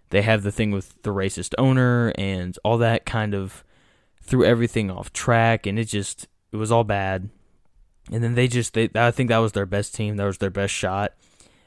they 0.10 0.24
have 0.24 0.44
the 0.44 0.52
thing 0.52 0.72
with 0.72 1.02
the 1.04 1.12
racist 1.12 1.54
owner 1.58 2.12
and 2.18 2.60
all 2.66 2.78
that 2.80 3.06
kind 3.06 3.34
of 3.34 3.64
threw 4.22 4.44
everything 4.44 4.92
off 4.92 5.14
track 5.14 5.66
and 5.66 5.80
it 5.80 5.86
just 5.86 6.28
it 6.52 6.58
was 6.58 6.70
all 6.70 6.84
bad. 6.84 7.30
And 8.12 8.22
then 8.22 8.36
they 8.36 8.50
just 8.50 8.74
they 8.74 8.90
I 8.94 9.12
think 9.12 9.30
that 9.30 9.38
was 9.38 9.54
their 9.54 9.66
best 9.66 9.96
team. 9.96 10.18
That 10.18 10.26
was 10.26 10.40
their 10.40 10.50
best 10.50 10.74
shot 10.74 11.14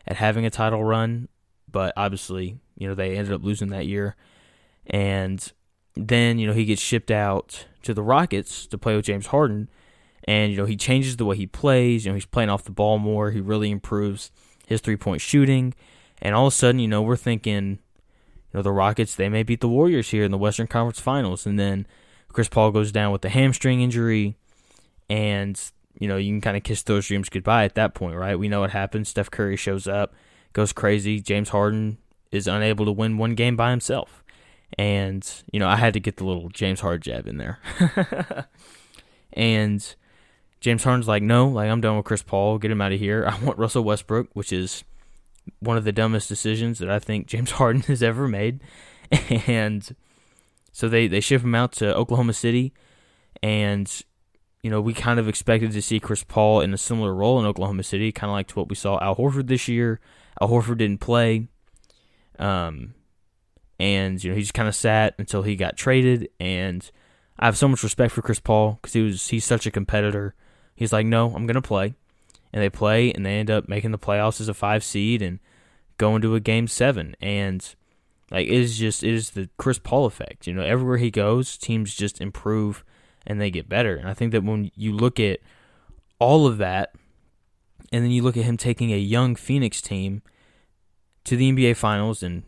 at 0.07 0.17
having 0.17 0.45
a 0.45 0.51
title 0.51 0.85
run, 0.85 1.29
but 1.77 1.93
obviously, 1.95 2.57
you 2.79 2.89
know, 2.89 2.95
they 2.95 3.19
ended 3.19 3.35
up 3.35 3.45
losing 3.45 3.69
that 3.69 3.87
year. 3.87 4.17
And 4.87 5.53
then, 5.95 6.39
you 6.39 6.47
know, 6.47 6.55
he 6.55 6.65
gets 6.65 6.81
shipped 6.81 7.11
out 7.11 7.67
to 7.83 7.93
the 7.93 8.03
Rockets 8.03 8.67
to 8.69 8.79
play 8.79 8.97
with 8.97 9.05
James 9.05 9.27
Harden 9.27 9.69
and 10.25 10.51
you 10.51 10.57
know, 10.57 10.65
he 10.65 10.75
changes 10.75 11.19
the 11.19 11.27
way 11.27 11.37
he 11.37 11.47
plays, 11.47 12.07
you 12.07 12.11
know, 12.11 12.15
he's 12.15 12.25
playing 12.25 12.49
off 12.49 12.65
the 12.65 12.71
ball 12.71 12.99
more, 12.99 13.31
he 13.31 13.43
really 13.43 13.71
improves 13.71 14.31
his 14.67 14.81
three-point 14.81 15.21
shooting. 15.21 15.75
And 16.23 16.35
all 16.35 16.47
of 16.47 16.55
a 16.55 16.57
sudden, 16.57 16.79
you 16.79 16.89
know, 16.89 17.03
we're 17.03 17.15
thinking 17.17 17.73
you 17.73 17.79
know, 18.55 18.63
the 18.63 18.73
Rockets, 18.73 19.15
they 19.15 19.29
may 19.29 19.43
beat 19.43 19.61
the 19.61 19.69
Warriors 19.69 20.09
here 20.09 20.25
in 20.25 20.31
the 20.31 20.39
Western 20.39 20.67
Conference 20.67 20.99
Finals. 20.99 21.45
And 21.45 21.59
then 21.59 21.87
Chris 22.33 22.49
Paul 22.49 22.71
goes 22.71 22.91
down 22.91 23.13
with 23.13 23.23
a 23.27 23.29
hamstring 23.29 23.83
injury. 23.83 24.39
And, 25.11 25.61
you 26.01 26.09
know, 26.09 26.17
you 26.17 26.33
can 26.33 26.41
kind 26.41 26.57
of 26.57 26.63
kiss 26.63 26.83
those 26.83 27.07
dreams 27.07 27.29
goodbye 27.29 27.65
at 27.65 27.75
that 27.75 27.95
point, 27.95 28.17
right? 28.17 28.39
We 28.39 28.49
know 28.49 28.61
what 28.61 28.71
happens. 28.71 29.11
Steph 29.11 29.31
Curry 29.31 29.57
shows 29.57 29.87
up, 29.87 30.15
goes 30.57 30.73
crazy. 30.73 31.21
James 31.21 31.51
Harden 31.51 31.99
is 32.33 32.49
unable 32.49 32.87
to 32.87 32.93
win 32.93 33.19
one 33.19 33.35
game 33.35 33.57
by 33.57 33.71
himself. 33.71 34.25
And, 34.79 35.31
you 35.53 35.61
know, 35.61 35.69
I 35.69 35.77
had 35.77 35.93
to 35.93 36.01
get 36.01 36.17
the 36.17 36.25
little 36.25 36.49
James 36.49 36.81
Harden 36.81 37.03
jab 37.03 37.29
in 37.29 37.37
there. 37.37 37.59
and 39.35 39.95
James 40.63 40.83
Harden's 40.83 41.07
like, 41.07 41.23
no, 41.23 41.47
like, 41.47 41.69
I'm 41.69 41.83
done 41.83 41.97
with 41.97 42.07
Chris 42.07 42.23
Paul. 42.23 42.57
Get 42.57 42.71
him 42.71 42.81
out 42.81 42.93
of 42.93 42.99
here. 42.99 43.27
I 43.31 43.39
want 43.45 43.59
Russell 43.59 43.85
Westbrook, 43.85 44.31
which 44.33 44.51
is 44.51 44.83
one 45.61 45.77
of 45.77 45.85
the 45.85 45.93
dumbest 45.93 46.27
decisions 46.27 46.79
that 46.79 46.89
I 46.89 47.01
think 47.01 47.27
James 47.27 47.51
Harden 47.51 47.83
has 47.83 48.03
ever 48.03 48.27
made. 48.27 48.61
And 49.47 49.95
so 50.73 50.89
they, 50.89 51.07
they 51.07 51.21
ship 51.21 51.43
him 51.43 51.55
out 51.55 51.73
to 51.73 51.95
Oklahoma 51.95 52.33
City. 52.33 52.73
And, 53.43 53.93
you 54.63 54.71
know, 54.71 54.81
we 54.81 54.95
kind 54.95 55.21
of 55.21 55.29
expected 55.29 55.73
to 55.73 55.83
see 55.83 56.01
Chris 56.01 56.25
Paul 56.25 56.63
in 56.63 56.73
a 56.73 56.79
similar 56.79 57.15
role 57.15 57.39
in 57.39 57.45
Oklahoma 57.45 57.83
City, 57.83 58.11
kind 58.11 58.31
of 58.31 58.33
like 58.33 58.49
to 58.49 58.55
what 58.55 58.71
we 58.71 58.75
saw 58.75 58.99
Al 59.01 59.17
Horford 59.17 59.49
this 59.49 59.69
year. 59.69 60.01
Al 60.41 60.49
Horford 60.49 60.79
didn't 60.79 61.01
play. 61.01 61.49
Um, 62.39 62.95
and, 63.79 64.23
you 64.23 64.31
know, 64.31 64.37
he 64.37 64.43
just 64.43 64.55
kind 64.55 64.69
of 64.69 64.75
sat 64.75 65.15
until 65.19 65.43
he 65.43 65.57
got 65.57 65.77
traded. 65.77 66.29
And 66.41 66.89
I 67.39 67.47
have 67.47 67.57
so 67.57 67.69
much 67.69 67.83
respect 67.83 68.13
for 68.13 68.23
Chris 68.23 68.41
Paul 68.41 68.79
because 68.81 68.93
he 68.93 69.03
was 69.03 69.29
he's 69.29 69.45
such 69.45 69.67
a 69.67 69.71
competitor. 69.71 70.35
He's 70.75 70.93
like, 70.93 71.07
no, 71.07 71.35
I'm 71.35 71.47
going 71.47 71.55
to 71.55 71.63
play 71.63 71.95
and 72.53 72.63
they 72.63 72.71
play 72.71 73.13
and 73.13 73.25
they 73.25 73.39
end 73.39 73.51
up 73.51 73.69
making 73.69 73.91
the 73.91 73.99
playoffs 73.99 74.41
as 74.41 74.49
a 74.49 74.55
five 74.55 74.83
seed 74.83 75.21
and 75.21 75.41
going 75.99 76.23
to 76.23 76.35
a 76.35 76.41
game 76.41 76.69
seven. 76.69 77.15
And 77.21 77.75
like 78.31 78.47
it 78.47 78.55
is 78.55 78.79
just 78.79 79.03
it 79.05 79.15
is 79.15 79.31
the 79.31 79.49
Chris 79.59 79.79
Paul 79.79 80.07
effect. 80.07 80.47
You 80.47 80.55
know, 80.55 80.63
everywhere 80.63 80.99
he 80.99 81.11
goes, 81.11 81.57
teams 81.57 81.95
just 81.95 82.21
improve 82.21 82.85
and 83.27 83.41
they 83.41 83.51
get 83.51 83.69
better. 83.69 83.97
And 83.97 84.09
I 84.09 84.15
think 84.15 84.33
that 84.33 84.45
when 84.45 84.71
you 84.75 84.93
look 84.93 85.21
at 85.21 85.41
all 86.19 86.47
of 86.47 86.59
that, 86.59 86.95
and 87.93 88.05
then 88.05 88.11
you 88.11 88.23
look 88.23 88.37
at 88.37 88.45
him 88.45 88.57
taking 88.57 88.93
a 88.93 88.99
young 88.99 89.37
Phoenix 89.37 89.81
team 89.81 90.23
to 91.25 91.37
the 91.37 91.51
NBA 91.51 91.77
Finals, 91.77 92.23
and 92.23 92.43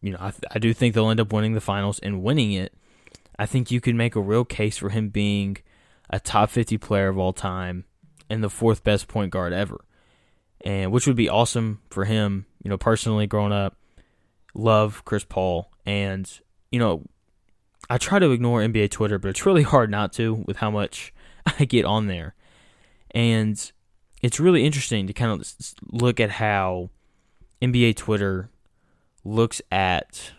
you 0.00 0.12
know, 0.12 0.18
I, 0.20 0.32
I 0.50 0.58
do 0.58 0.72
think 0.74 0.94
they'll 0.94 1.10
end 1.10 1.20
up 1.20 1.32
winning 1.32 1.54
the 1.54 1.60
finals 1.60 1.98
and 2.00 2.22
winning 2.22 2.52
it. 2.52 2.74
I 3.38 3.46
think 3.46 3.70
you 3.70 3.80
can 3.80 3.96
make 3.96 4.16
a 4.16 4.20
real 4.20 4.44
case 4.44 4.76
for 4.76 4.90
him 4.90 5.08
being 5.08 5.58
a 6.10 6.20
top 6.20 6.50
50 6.50 6.76
player 6.78 7.08
of 7.08 7.18
all 7.18 7.32
time 7.32 7.84
and 8.28 8.42
the 8.42 8.50
fourth 8.50 8.84
best 8.84 9.08
point 9.08 9.30
guard 9.30 9.52
ever. 9.52 9.84
And 10.64 10.92
which 10.92 11.06
would 11.06 11.16
be 11.16 11.28
awesome 11.28 11.80
for 11.90 12.04
him, 12.04 12.46
you 12.62 12.68
know, 12.68 12.76
personally 12.76 13.26
growing 13.26 13.52
up. 13.52 13.76
Love 14.54 15.04
Chris 15.04 15.24
Paul 15.24 15.70
and 15.86 16.30
you 16.70 16.78
know, 16.78 17.02
I 17.88 17.98
try 17.98 18.18
to 18.18 18.30
ignore 18.30 18.60
NBA 18.60 18.90
Twitter, 18.90 19.18
but 19.18 19.28
it's 19.28 19.46
really 19.46 19.62
hard 19.62 19.90
not 19.90 20.12
to 20.14 20.34
with 20.46 20.56
how 20.56 20.70
much 20.70 21.12
I 21.58 21.64
get 21.64 21.84
on 21.84 22.06
there. 22.06 22.34
And 23.12 23.72
it's 24.22 24.40
really 24.40 24.64
interesting 24.64 25.06
to 25.06 25.12
kind 25.12 25.32
of 25.32 25.52
look 25.90 26.20
at 26.20 26.30
how 26.30 26.90
NBA 27.60 27.96
Twitter 27.96 28.50
looks 29.24 29.60
at 29.70 30.32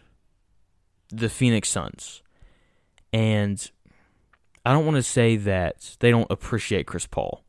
the 1.10 1.30
Phoenix 1.30 1.70
Suns. 1.70 2.22
And 3.12 3.70
I 4.66 4.72
don't 4.74 4.86
want 4.86 4.96
to 4.96 5.04
say 5.04 5.36
that 5.36 5.96
they 6.00 6.10
don't 6.10 6.32
appreciate 6.32 6.88
Chris 6.88 7.06
Paul 7.06 7.44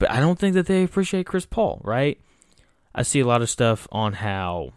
but 0.00 0.10
I 0.10 0.18
don't 0.18 0.38
think 0.38 0.54
that 0.54 0.66
they 0.66 0.82
appreciate 0.82 1.26
Chris 1.26 1.46
Paul, 1.46 1.80
right? 1.84 2.18
I 2.92 3.02
see 3.02 3.20
a 3.20 3.26
lot 3.26 3.42
of 3.42 3.50
stuff 3.50 3.86
on 3.92 4.14
how 4.14 4.72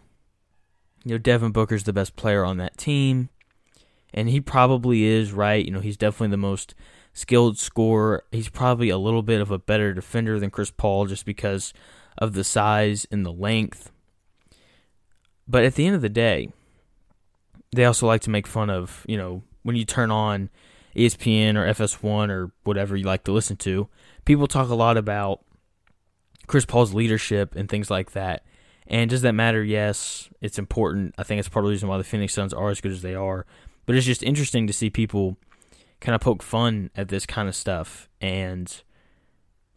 you 1.02 1.12
know 1.12 1.18
Devin 1.18 1.50
Booker's 1.50 1.84
the 1.84 1.92
best 1.92 2.14
player 2.14 2.44
on 2.44 2.58
that 2.58 2.76
team, 2.76 3.30
and 4.12 4.28
he 4.28 4.40
probably 4.40 5.04
is 5.04 5.32
right. 5.32 5.64
You 5.64 5.72
know, 5.72 5.80
he's 5.80 5.96
definitely 5.96 6.28
the 6.28 6.36
most 6.36 6.74
skilled 7.14 7.56
scorer. 7.56 8.24
He's 8.30 8.48
probably 8.50 8.90
a 8.90 8.98
little 8.98 9.22
bit 9.22 9.40
of 9.40 9.50
a 9.50 9.58
better 9.58 9.94
defender 9.94 10.38
than 10.38 10.50
Chris 10.50 10.70
Paul 10.70 11.06
just 11.06 11.24
because 11.24 11.72
of 12.18 12.34
the 12.34 12.44
size 12.44 13.06
and 13.10 13.24
the 13.24 13.32
length. 13.32 13.90
But 15.48 15.64
at 15.64 15.74
the 15.74 15.86
end 15.86 15.96
of 15.96 16.02
the 16.02 16.08
day, 16.08 16.52
they 17.74 17.84
also 17.84 18.06
like 18.06 18.20
to 18.22 18.30
make 18.30 18.46
fun 18.46 18.68
of, 18.68 19.04
you 19.08 19.16
know, 19.16 19.42
when 19.62 19.76
you 19.76 19.84
turn 19.84 20.10
on 20.10 20.50
ESPN 20.94 21.56
or 21.56 21.66
FS1 21.72 22.28
or 22.28 22.50
whatever 22.64 22.96
you 22.96 23.04
like 23.04 23.24
to 23.24 23.32
listen 23.32 23.56
to, 23.58 23.88
people 24.24 24.46
talk 24.46 24.68
a 24.68 24.74
lot 24.74 24.96
about 24.96 25.40
Chris 26.46 26.64
Paul's 26.64 26.94
leadership 26.94 27.54
and 27.56 27.68
things 27.68 27.90
like 27.90 28.12
that. 28.12 28.44
And 28.86 29.08
does 29.08 29.22
that 29.22 29.32
matter? 29.32 29.62
Yes, 29.62 30.28
it's 30.40 30.58
important. 30.58 31.14
I 31.16 31.22
think 31.22 31.38
it's 31.38 31.48
part 31.48 31.64
of 31.64 31.68
the 31.68 31.72
reason 31.72 31.88
why 31.88 31.98
the 31.98 32.04
Phoenix 32.04 32.34
Suns 32.34 32.52
are 32.52 32.70
as 32.70 32.80
good 32.80 32.92
as 32.92 33.02
they 33.02 33.14
are. 33.14 33.46
But 33.86 33.96
it's 33.96 34.06
just 34.06 34.22
interesting 34.22 34.66
to 34.66 34.72
see 34.72 34.90
people 34.90 35.36
kind 36.04 36.14
of 36.14 36.20
poke 36.20 36.42
fun 36.42 36.90
at 36.94 37.08
this 37.08 37.26
kind 37.26 37.48
of 37.48 37.56
stuff. 37.56 38.08
And 38.20 38.70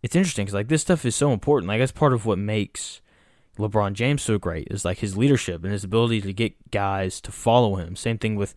it's 0.04 0.16
interesting 0.16 0.46
because, 0.46 0.54
like, 0.54 0.68
this 0.68 0.82
stuff 0.82 1.06
is 1.06 1.16
so 1.16 1.32
important. 1.32 1.70
Like, 1.70 1.80
that's 1.80 1.92
part 1.92 2.14
of 2.14 2.26
what 2.26 2.38
makes 2.38 3.02
LeBron 3.58 3.94
James 3.94 4.22
so 4.22 4.38
great 4.38 4.68
is 4.70 4.86
like 4.86 5.00
his 5.00 5.18
leadership 5.18 5.64
and 5.64 5.72
his 5.72 5.84
ability 5.84 6.22
to 6.22 6.34
get 6.34 6.70
guys 6.70 7.20
to 7.22 7.32
follow 7.32 7.76
him. 7.76 7.96
Same 7.96 8.18
thing 8.18 8.36
with 8.36 8.54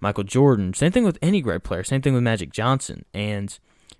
Michael 0.00 0.24
Jordan. 0.24 0.74
Same 0.74 0.92
thing 0.92 1.04
with 1.04 1.18
any 1.20 1.40
great 1.40 1.64
player. 1.64 1.82
Same 1.82 2.02
thing 2.02 2.14
with 2.14 2.22
Magic 2.22 2.52
Johnson. 2.52 3.04
And 3.12 3.58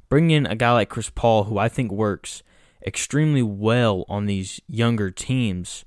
bringing 0.09 0.31
in 0.31 0.47
a 0.47 0.54
guy 0.54 0.73
like 0.73 0.88
Chris 0.90 1.11
Paul, 1.11 1.45
who 1.45 1.59
I 1.59 1.69
think 1.69 1.90
works 1.90 2.43
extremely 2.87 3.43
well 3.43 4.04
on 4.09 4.26
these 4.26 4.61
younger 4.69 5.11
teams, 5.11 5.85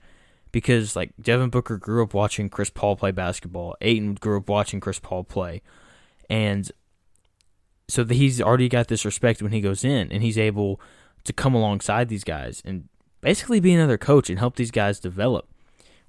because 0.51 0.95
like 0.95 1.11
Devin 1.21 1.49
Booker 1.49 1.77
grew 1.77 2.03
up 2.03 2.13
watching 2.13 2.49
Chris 2.49 2.69
Paul 2.69 2.95
play 2.95 3.11
basketball. 3.11 3.75
Ayton 3.81 4.15
grew 4.15 4.37
up 4.37 4.49
watching 4.49 4.79
Chris 4.79 4.99
Paul 4.99 5.23
play, 5.23 5.61
and 6.29 6.71
so 7.87 8.03
that 8.03 8.15
he's 8.15 8.41
already 8.41 8.69
got 8.69 8.87
this 8.87 9.05
respect 9.05 9.41
when 9.41 9.51
he 9.51 9.61
goes 9.61 9.83
in, 9.83 10.11
and 10.11 10.23
he's 10.23 10.37
able 10.37 10.79
to 11.23 11.33
come 11.33 11.53
alongside 11.53 12.09
these 12.09 12.23
guys 12.23 12.61
and 12.65 12.87
basically 13.21 13.59
be 13.59 13.73
another 13.73 13.97
coach 13.97 14.29
and 14.29 14.39
help 14.39 14.55
these 14.55 14.71
guys 14.71 14.99
develop. 14.99 15.47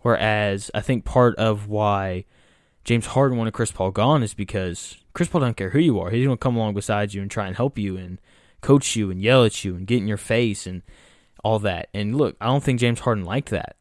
Whereas 0.00 0.70
I 0.74 0.80
think 0.80 1.04
part 1.04 1.34
of 1.36 1.68
why 1.68 2.24
James 2.84 3.06
Harden 3.06 3.36
wanted 3.36 3.52
Chris 3.52 3.72
Paul 3.72 3.90
gone 3.90 4.22
is 4.22 4.34
because 4.34 4.98
Chris 5.12 5.28
Paul 5.28 5.40
doesn't 5.40 5.56
care 5.56 5.70
who 5.70 5.80
you 5.80 5.98
are. 6.00 6.10
He's 6.10 6.24
going 6.24 6.36
to 6.36 6.42
come 6.42 6.56
along 6.56 6.74
beside 6.74 7.12
you 7.12 7.20
and 7.20 7.30
try 7.30 7.46
and 7.46 7.56
help 7.56 7.78
you 7.78 7.96
and 7.96 8.20
coach 8.60 8.96
you 8.96 9.10
and 9.10 9.20
yell 9.20 9.44
at 9.44 9.64
you 9.64 9.74
and 9.74 9.86
get 9.86 9.98
in 9.98 10.08
your 10.08 10.16
face 10.16 10.66
and 10.66 10.82
all 11.42 11.58
that. 11.60 11.88
And 11.92 12.16
look, 12.16 12.36
I 12.40 12.46
don't 12.46 12.62
think 12.62 12.80
James 12.80 13.00
Harden 13.00 13.24
liked 13.24 13.50
that. 13.50 13.76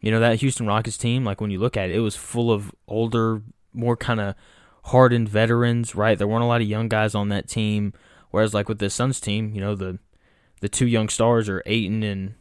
You 0.00 0.12
know, 0.12 0.20
that 0.20 0.40
Houston 0.40 0.66
Rockets 0.66 0.96
team, 0.96 1.24
like 1.24 1.40
when 1.40 1.50
you 1.50 1.58
look 1.58 1.76
at 1.76 1.90
it, 1.90 1.96
it 1.96 2.00
was 2.00 2.14
full 2.14 2.52
of 2.52 2.72
older, 2.86 3.42
more 3.72 3.96
kind 3.96 4.20
of 4.20 4.34
hardened 4.88 5.28
veterans, 5.28 5.94
right? 5.94 6.16
There 6.16 6.28
weren't 6.28 6.44
a 6.44 6.46
lot 6.46 6.60
of 6.60 6.66
young 6.66 6.88
guys 6.88 7.14
on 7.14 7.28
that 7.28 7.48
team. 7.48 7.92
Whereas, 8.30 8.54
like 8.54 8.68
with 8.68 8.78
the 8.78 8.90
Suns 8.90 9.20
team, 9.20 9.52
you 9.54 9.60
know, 9.60 9.74
the 9.74 9.98
the 10.60 10.68
two 10.68 10.86
young 10.86 11.08
stars 11.08 11.48
are 11.48 11.62
Ayton 11.66 12.02
and 12.02 12.34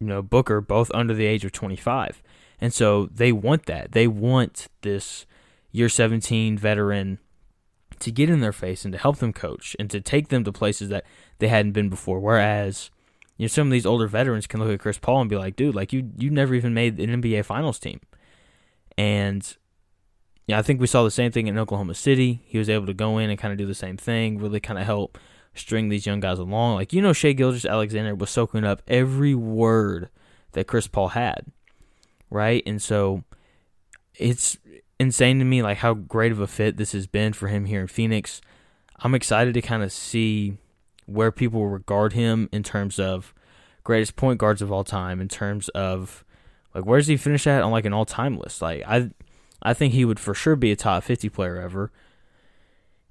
you 0.00 0.06
know 0.06 0.22
Booker, 0.22 0.60
both 0.60 0.90
under 0.94 1.14
the 1.14 1.26
age 1.26 1.44
of 1.44 1.52
25, 1.52 2.22
and 2.60 2.72
so 2.72 3.06
they 3.06 3.32
want 3.32 3.66
that. 3.66 3.92
They 3.92 4.06
want 4.08 4.68
this 4.82 5.26
year 5.70 5.88
17 5.88 6.56
veteran 6.58 7.18
to 8.00 8.10
get 8.10 8.30
in 8.30 8.40
their 8.40 8.52
face 8.52 8.84
and 8.84 8.92
to 8.92 8.98
help 8.98 9.18
them 9.18 9.32
coach 9.32 9.76
and 9.78 9.90
to 9.90 10.00
take 10.00 10.28
them 10.28 10.44
to 10.44 10.52
places 10.52 10.88
that 10.88 11.04
they 11.38 11.48
hadn't 11.48 11.72
been 11.72 11.88
before. 11.88 12.18
Whereas, 12.18 12.90
you 13.36 13.44
know, 13.44 13.48
some 13.48 13.68
of 13.68 13.72
these 13.72 13.86
older 13.86 14.06
veterans 14.06 14.46
can 14.46 14.60
look 14.60 14.72
at 14.72 14.80
Chris 14.80 14.98
Paul 14.98 15.22
and 15.22 15.30
be 15.30 15.36
like, 15.36 15.56
dude, 15.56 15.74
like 15.74 15.92
you 15.92 16.10
you 16.16 16.30
never 16.30 16.54
even 16.54 16.74
made 16.74 16.98
an 16.98 17.22
NBA 17.22 17.44
Finals 17.44 17.78
team, 17.78 18.00
and 18.96 19.56
yeah, 20.46 20.58
I 20.58 20.62
think 20.62 20.80
we 20.80 20.86
saw 20.86 21.04
the 21.04 21.10
same 21.10 21.32
thing 21.32 21.46
in 21.46 21.58
Oklahoma 21.58 21.94
City. 21.94 22.42
He 22.46 22.58
was 22.58 22.68
able 22.68 22.86
to 22.86 22.94
go 22.94 23.18
in 23.18 23.30
and 23.30 23.38
kind 23.38 23.52
of 23.52 23.58
do 23.58 23.66
the 23.66 23.74
same 23.74 23.96
thing, 23.96 24.38
really 24.38 24.60
kind 24.60 24.78
of 24.78 24.84
help 24.84 25.18
string 25.54 25.88
these 25.88 26.06
young 26.06 26.20
guys 26.20 26.38
along. 26.38 26.74
Like 26.74 26.92
you 26.92 27.00
know, 27.00 27.12
Shai 27.12 27.32
Gilgeous-Alexander 27.32 28.14
was 28.14 28.30
soaking 28.30 28.64
up 28.64 28.82
every 28.86 29.34
word 29.34 30.08
that 30.52 30.66
Chris 30.66 30.86
Paul 30.86 31.08
had, 31.08 31.46
right? 32.30 32.62
And 32.66 32.82
so 32.82 33.24
it's 34.16 34.58
insane 35.00 35.38
to 35.38 35.44
me 35.44 35.62
like 35.62 35.78
how 35.78 35.94
great 35.94 36.32
of 36.32 36.40
a 36.40 36.46
fit 36.46 36.76
this 36.76 36.92
has 36.92 37.06
been 37.06 37.32
for 37.32 37.48
him 37.48 37.64
here 37.64 37.80
in 37.80 37.88
Phoenix. 37.88 38.40
I'm 38.98 39.14
excited 39.14 39.54
to 39.54 39.62
kind 39.62 39.82
of 39.82 39.92
see 39.92 40.56
where 41.06 41.32
people 41.32 41.66
regard 41.66 42.12
him 42.12 42.48
in 42.52 42.62
terms 42.62 42.98
of 42.98 43.34
greatest 43.82 44.16
point 44.16 44.38
guards 44.38 44.62
of 44.62 44.72
all 44.72 44.84
time, 44.84 45.20
in 45.20 45.28
terms 45.28 45.68
of 45.70 46.24
like 46.74 46.84
where 46.84 46.98
does 46.98 47.08
he 47.08 47.16
finish 47.16 47.46
at 47.46 47.62
on 47.62 47.72
like 47.72 47.84
an 47.84 47.92
all 47.92 48.04
time 48.04 48.38
list? 48.38 48.62
Like 48.62 48.82
I 48.86 49.10
I 49.64 49.72
think 49.72 49.94
he 49.94 50.04
would 50.04 50.20
for 50.20 50.34
sure 50.34 50.56
be 50.56 50.70
a 50.70 50.76
top 50.76 51.04
50 51.04 51.28
player 51.30 51.60
ever. 51.60 51.90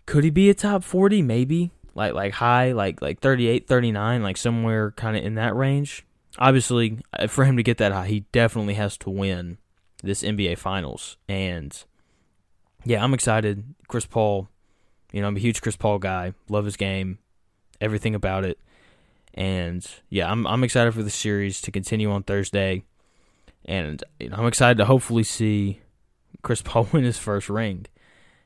Could 0.06 0.24
he 0.24 0.30
be 0.30 0.50
a 0.50 0.54
top 0.54 0.84
40? 0.84 1.22
Maybe. 1.22 1.72
Like 1.96 2.14
like 2.14 2.34
high 2.34 2.72
like 2.72 3.02
like 3.02 3.20
38 3.20 3.68
39 3.68 4.24
like 4.24 4.38
somewhere 4.38 4.92
kind 4.92 5.16
of 5.16 5.24
in 5.24 5.36
that 5.36 5.56
range. 5.56 6.06
Obviously 6.40 7.00
uh, 7.18 7.28
for 7.28 7.46
him 7.46 7.56
to 7.58 7.64
get 7.64 7.78
that 7.78 7.92
high 7.92 8.08
he 8.08 8.22
definitely 8.32 8.74
has 8.74 8.98
to 8.98 9.10
win 9.10 9.58
this 10.02 10.24
NBA 10.24 10.58
finals. 10.58 11.18
And 11.30 11.84
yeah 12.84 13.04
I'm 13.04 13.14
excited. 13.14 13.64
Chris 13.88 14.06
Paul 14.06 14.50
you 15.12 15.22
know 15.22 15.28
I'm 15.28 15.38
a 15.38 15.40
huge 15.40 15.62
Chris 15.62 15.76
Paul 15.76 16.00
guy. 16.00 16.34
Love 16.50 16.66
his 16.66 16.78
game. 16.78 17.20
Everything 17.80 18.16
about 18.16 18.44
it. 18.44 18.60
And 19.36 19.88
yeah 20.10 20.32
I'm 20.32 20.48
I'm 20.48 20.64
excited 20.64 20.96
for 20.96 21.04
the 21.04 21.12
series 21.12 21.62
to 21.62 21.72
continue 21.72 22.12
on 22.12 22.24
Thursday. 22.24 22.84
And 23.66 24.04
you 24.20 24.30
know, 24.30 24.38
I'm 24.38 24.48
excited 24.48 24.80
to 24.80 24.86
hopefully 24.86 25.24
see 25.24 25.83
Chris 26.42 26.62
Paul 26.66 26.88
win 26.92 27.04
his 27.04 27.18
first 27.18 27.50
ring 27.50 27.86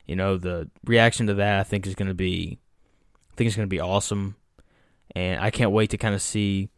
you 0.06 0.16
know 0.16 0.38
the 0.38 0.70
reaction 0.86 1.28
to 1.28 1.34
that 1.36 1.60
I 1.60 1.64
think 1.64 1.86
is 1.86 1.96
going 1.96 2.08
to 2.08 2.14
be 2.14 2.60
think 3.38 3.48
it's 3.48 3.56
going 3.56 3.68
to 3.68 3.74
be 3.74 3.80
awesome, 3.80 4.36
and 5.16 5.40
I 5.40 5.52
can't 5.52 5.72
wait 5.72 5.92
to 5.92 5.98
kind 5.98 6.16
of 6.16 6.22
see 6.22 6.70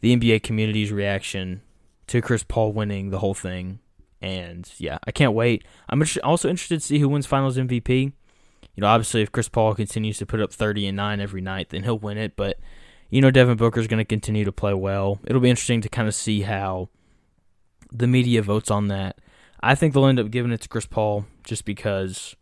the 0.00 0.14
NBA 0.14 0.42
community's 0.42 0.92
reaction 0.92 1.62
to 2.08 2.20
Chris 2.20 2.44
Paul 2.44 2.72
winning 2.72 3.10
the 3.10 3.18
whole 3.18 3.34
thing. 3.34 3.80
And 4.20 4.70
yeah, 4.78 4.98
I 5.06 5.10
can't 5.10 5.32
wait. 5.32 5.64
I'm 5.88 6.02
also 6.22 6.48
interested 6.48 6.80
to 6.80 6.86
see 6.86 6.98
who 6.98 7.08
wins 7.08 7.26
Finals 7.26 7.56
MVP. 7.56 8.12
You 8.74 8.80
know, 8.80 8.86
obviously, 8.86 9.22
if 9.22 9.32
Chris 9.32 9.48
Paul 9.48 9.74
continues 9.74 10.18
to 10.18 10.26
put 10.26 10.40
up 10.40 10.52
30 10.52 10.86
and 10.86 10.96
9 10.96 11.20
every 11.20 11.40
night, 11.40 11.70
then 11.70 11.82
he'll 11.84 11.98
win 11.98 12.18
it. 12.18 12.36
But, 12.36 12.58
you 13.08 13.20
know, 13.22 13.30
Devin 13.30 13.56
Booker 13.56 13.80
is 13.80 13.86
going 13.86 13.98
to 13.98 14.04
continue 14.04 14.44
to 14.44 14.52
play 14.52 14.74
well. 14.74 15.18
It'll 15.24 15.40
be 15.40 15.50
interesting 15.50 15.80
to 15.82 15.88
kind 15.88 16.08
of 16.08 16.14
see 16.14 16.42
how 16.42 16.88
the 17.90 18.06
media 18.06 18.42
votes 18.42 18.70
on 18.70 18.88
that. 18.88 19.18
I 19.60 19.74
think 19.74 19.94
they'll 19.94 20.06
end 20.06 20.20
up 20.20 20.30
giving 20.30 20.52
it 20.52 20.60
to 20.62 20.68
Chris 20.68 20.86
Paul 20.86 21.26
just 21.44 21.64
because, 21.64 22.36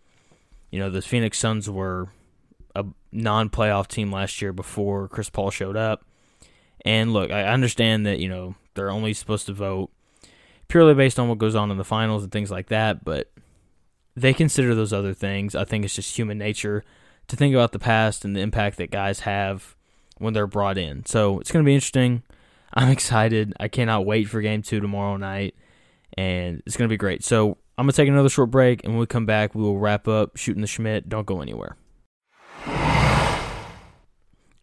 you 0.71 0.79
know, 0.79 0.91
the 0.91 1.03
Phoenix 1.03 1.39
Suns 1.39 1.71
were 1.71 2.09
a 2.75 2.85
non-playoff 3.13 3.87
team 3.87 4.11
last 4.11 4.43
year 4.43 4.53
before 4.53 5.09
Chris 5.09 5.31
Paul 5.31 5.51
showed 5.51 5.77
up. 5.77 6.05
And 6.85 7.13
look, 7.13 7.31
I 7.31 7.45
understand 7.45 8.05
that 8.07 8.19
you 8.19 8.29
know 8.29 8.57
they're 8.75 8.91
only 8.91 9.15
supposed 9.15 9.47
to 9.47 9.53
vote 9.53 9.91
purely 10.69 10.95
based 10.95 11.19
on 11.19 11.29
what 11.29 11.39
goes 11.39 11.55
on 11.55 11.71
in 11.71 11.79
the 11.79 11.85
finals 11.85 12.23
and 12.23 12.33
things 12.33 12.51
like 12.51 12.69
that, 12.69 13.05
but 13.05 13.31
they 14.17 14.35
consider 14.35 14.75
those 14.75 14.93
other 14.93 15.15
things. 15.15 15.55
I 15.55 15.65
think 15.65 15.85
it's 15.85 15.95
just 15.95 16.17
human 16.17 16.39
nature 16.39 16.85
to 17.29 17.37
think 17.37 17.55
about 17.55 17.73
the 17.73 17.79
past 17.79 18.25
and 18.25 18.37
the 18.37 18.41
impact 18.41 18.77
that 18.77 18.91
guys 18.91 19.21
have 19.21 19.77
when 20.19 20.35
they're 20.35 20.47
brought 20.47 20.79
in. 20.79 21.05
So 21.07 21.41
it's 21.41 21.51
going 21.51 21.65
to 21.65 21.69
be 21.69 21.75
interesting. 21.75 22.23
I'm 22.73 22.89
excited. 22.93 23.55
I 23.59 23.69
cannot 23.69 24.07
wait 24.07 24.29
for 24.29 24.41
game 24.41 24.63
two 24.63 24.81
tomorrow 24.81 25.17
night, 25.17 25.55
and 26.17 26.63
it's 26.67 26.77
going 26.77 26.89
to 26.89 26.93
be 26.93 26.97
great. 26.97 27.25
So 27.25 27.59
I'm 27.77 27.87
going 27.87 27.93
to 27.93 27.97
take 27.97 28.09
another 28.09 28.29
short 28.29 28.51
break, 28.51 28.85
and 28.85 28.93
when 28.93 29.01
we 29.01 29.07
come 29.07 29.27
back, 29.27 29.55
we 29.55 29.63
will 29.63 29.79
wrap 29.79 30.09
up 30.09 30.37
shooting 30.37 30.63
the 30.63 30.69
Shmitt. 30.69 31.09
Don't 31.09 31.27
go 31.27 31.41
anywhere. 31.41 31.77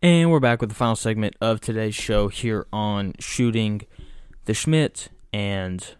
And 0.03 0.31
we're 0.31 0.39
back 0.39 0.61
with 0.61 0.69
the 0.69 0.75
final 0.75 0.95
segment 0.95 1.35
of 1.39 1.61
today's 1.61 1.93
show 1.93 2.27
here 2.27 2.65
on 2.73 3.13
shooting 3.19 3.81
the 4.45 4.53
Shmitt. 4.53 5.09
And 5.31 5.95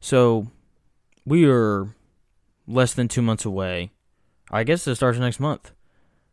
so 0.00 0.50
we 1.26 1.44
are 1.46 1.94
less 2.66 2.94
than 2.94 3.08
two 3.08 3.20
months 3.20 3.44
away. 3.44 3.90
I 4.50 4.64
guess 4.64 4.86
it 4.86 4.94
starts 4.94 5.18
next 5.18 5.38
month 5.38 5.72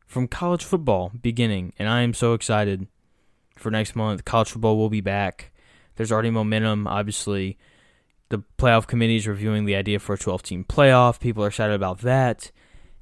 from 0.07 0.29
college 0.29 0.63
football 0.63 1.11
beginning. 1.21 1.73
And 1.77 1.89
I 1.89 2.03
am 2.03 2.13
so 2.13 2.33
excited 2.33 2.87
for 3.57 3.69
next 3.69 3.95
month. 3.95 4.23
College 4.23 4.51
football 4.51 4.77
will 4.77 4.89
be 4.89 5.01
back. 5.01 5.51
There's 5.97 6.11
already 6.11 6.29
momentum. 6.29 6.87
Obviously, 6.87 7.57
the 8.31 8.41
playoff 8.57 8.87
committee 8.87 9.17
is 9.17 9.27
reviewing 9.27 9.65
the 9.65 9.75
idea 9.75 9.99
for 9.99 10.13
a 10.13 10.17
12 10.17 10.41
team 10.41 10.63
playoff. 10.63 11.19
People 11.19 11.43
are 11.43 11.49
excited 11.49 11.75
about 11.75 11.99
that. 11.99 12.51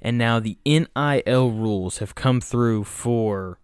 And 0.02 0.18
now 0.18 0.40
the 0.40 0.58
NIL 0.66 1.50
rules 1.50 1.98
have 1.98 2.14
come 2.14 2.40
through 2.40 2.84
for 2.84 3.58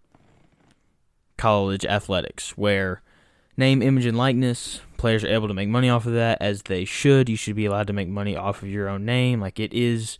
college 1.37 1.85
athletics, 1.85 2.57
where 2.57 3.01
name, 3.57 3.81
image, 3.81 4.05
and 4.05 4.17
likeness, 4.17 4.81
players 4.97 5.23
are 5.23 5.29
able 5.29 5.47
to 5.47 5.53
make 5.53 5.69
money 5.69 5.89
off 5.89 6.05
of 6.05 6.13
that 6.13 6.37
as 6.41 6.63
they 6.63 6.85
should. 6.85 7.27
You 7.27 7.35
should 7.35 7.55
be 7.55 7.65
allowed 7.65 7.87
to 7.87 7.93
make 7.93 8.07
money 8.07 8.35
off 8.35 8.63
of 8.63 8.69
your 8.69 8.87
own 8.87 9.05
name. 9.05 9.41
Like 9.41 9.59
it 9.59 9.73
is 9.73 10.17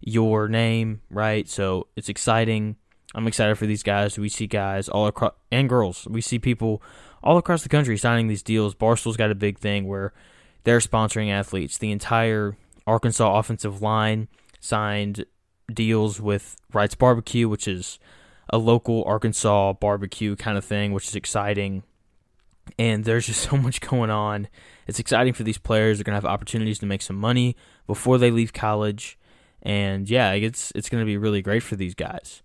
your 0.00 0.48
name, 0.48 1.00
right? 1.08 1.48
So 1.48 1.86
it's 1.96 2.08
exciting. 2.08 2.76
I'm 3.14 3.26
excited 3.26 3.56
for 3.56 3.66
these 3.66 3.82
guys. 3.82 4.18
We 4.18 4.28
see 4.28 4.46
guys 4.46 4.88
all 4.88 5.06
across, 5.06 5.32
and 5.50 5.68
girls, 5.68 6.06
we 6.10 6.20
see 6.20 6.38
people 6.38 6.82
all 7.22 7.38
across 7.38 7.62
the 7.62 7.68
country 7.68 7.96
signing 7.96 8.28
these 8.28 8.42
deals. 8.42 8.74
Barstool's 8.74 9.16
got 9.16 9.30
a 9.30 9.34
big 9.34 9.58
thing 9.58 9.86
where 9.86 10.12
they're 10.64 10.78
sponsoring 10.78 11.30
athletes. 11.30 11.78
The 11.78 11.90
entire 11.90 12.56
Arkansas 12.86 13.38
offensive 13.38 13.82
line 13.82 14.28
signed 14.60 15.24
deals 15.72 16.20
with 16.20 16.56
Wright's 16.72 16.94
Barbecue, 16.94 17.48
which 17.48 17.68
is 17.68 17.98
a 18.48 18.58
local 18.58 19.04
Arkansas 19.04 19.74
barbecue 19.74 20.36
kind 20.36 20.58
of 20.58 20.64
thing, 20.64 20.92
which 20.92 21.08
is 21.08 21.14
exciting. 21.14 21.82
And 22.78 23.04
there's 23.04 23.26
just 23.26 23.42
so 23.50 23.56
much 23.56 23.80
going 23.80 24.10
on. 24.10 24.48
It's 24.86 24.98
exciting 24.98 25.32
for 25.32 25.44
these 25.44 25.58
players. 25.58 25.98
They're 25.98 26.04
to 26.18 26.26
have 26.26 26.32
opportunities 26.32 26.78
to 26.80 26.86
make 26.86 27.02
some 27.02 27.16
money 27.16 27.56
before 27.86 28.18
they 28.18 28.30
leave 28.30 28.52
college. 28.52 29.18
And 29.62 30.08
yeah, 30.08 30.32
it's 30.32 30.72
it's 30.74 30.88
to 31.02 31.06
be 31.06 31.18
really 31.18 31.42
great 31.42 31.62
for 31.62 31.76
these 31.76 31.94
guys. 31.94 32.42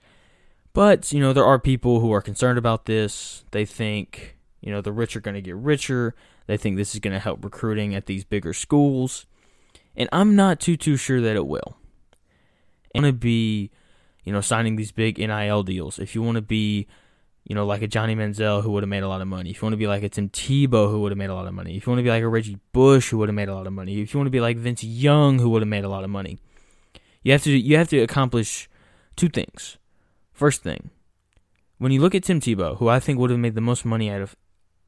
But, 0.73 1.13
you 1.13 1.21
know, 1.21 1.32
there 1.32 1.45
are 1.45 1.58
people 1.58 2.01
who 2.01 2.12
are 2.12 2.21
concerned 2.21 2.58
about 2.58 2.86
this. 2.86 3.45
They 3.51 3.65
think, 3.65 4.36
you 4.60 4.71
know, 4.71 4.82
the 4.82 4.91
rich 4.91 5.15
are 5.15 5.21
to 5.36 5.41
get 5.41 5.56
richer. 5.56 6.13
They 6.48 6.58
think 6.58 6.78
this 6.78 6.94
is 6.94 7.00
going 7.00 7.14
to 7.14 7.20
help 7.20 7.44
recruiting 7.44 7.96
at 7.96 8.06
these 8.06 8.24
bigger 8.24 8.54
schools. 8.54 9.26
And 9.96 10.10
I'm 10.12 10.36
not 10.36 10.60
too 10.60 10.78
too 10.78 10.98
sure 10.98 11.22
that 11.22 11.36
it 11.36 11.48
will. 11.48 11.78
I'm 12.94 13.02
going 13.02 13.14
to 13.14 13.18
be, 13.18 13.72
you 14.24 14.32
know, 14.32 14.42
signing 14.42 14.76
these 14.76 14.92
big 14.92 15.18
NIL 15.18 15.64
deals. 15.64 16.00
If 16.00 16.16
you 16.16 16.22
want 16.22 16.36
to 16.36 16.42
be, 16.42 16.88
you 17.44 17.56
know, 17.56 17.66
like 17.66 17.82
a 17.82 17.88
Johnny 17.88 18.16
Manziel 18.16 18.64
who 18.64 18.72
would 18.72 18.84
have 18.84 18.90
made 18.90 19.04
a 19.04 19.08
lot 19.08 19.22
of 19.22 19.28
money. 19.28 19.50
If 19.50 19.58
you 19.58 19.66
want 19.66 19.74
to 19.74 19.78
be 19.78 19.88
like 19.88 20.04
a 20.04 20.10
Tim 20.10 20.30
Tebow 20.30 20.90
who 20.90 21.02
would 21.02 21.12
have 21.12 21.18
made 21.18 21.30
a 21.30 21.36
lot 21.36 21.48
of 21.48 21.54
money. 21.54 21.76
If 21.76 21.86
you 21.86 21.92
want 21.92 22.00
to 22.00 22.04
be 22.04 22.10
like 22.10 22.24
a 22.24 22.28
Reggie 22.28 22.58
Bush 22.72 23.10
who 23.10 23.18
would 23.18 23.30
have 23.30 23.36
made 23.36 23.50
a 23.50 23.56
lot 23.56 23.68
of 23.68 23.74
money. 23.74 24.02
If 24.02 24.14
you 24.14 24.20
want 24.20 24.28
to 24.28 24.32
be 24.32 24.40
like 24.40 24.58
Vince 24.58 24.84
Young 24.84 25.40
who 25.40 25.50
would 25.50 25.62
have 25.62 25.70
made 25.70 25.84
a 25.84 25.90
lot 25.90 26.04
of 26.04 26.10
money. 26.10 26.40
You 27.24 27.32
have 27.32 27.44
to 27.44 27.58
you 27.58 27.78
have 27.78 27.90
to 27.90 28.00
accomplish 28.00 28.70
two 29.16 29.30
things. 29.30 29.78
First 30.32 30.64
thing, 30.64 30.92
when 31.78 31.92
you 31.92 32.02
look 32.02 32.14
at 32.14 32.24
Tim 32.24 32.40
Tebow, 32.40 32.78
who 32.78 32.88
I 32.88 33.00
think 33.00 33.20
would 33.20 33.30
have 33.30 33.40
made 33.40 33.56
the 33.56 33.62
most 33.62 33.86
money 33.86 34.10
out 34.10 34.22
of 34.22 34.36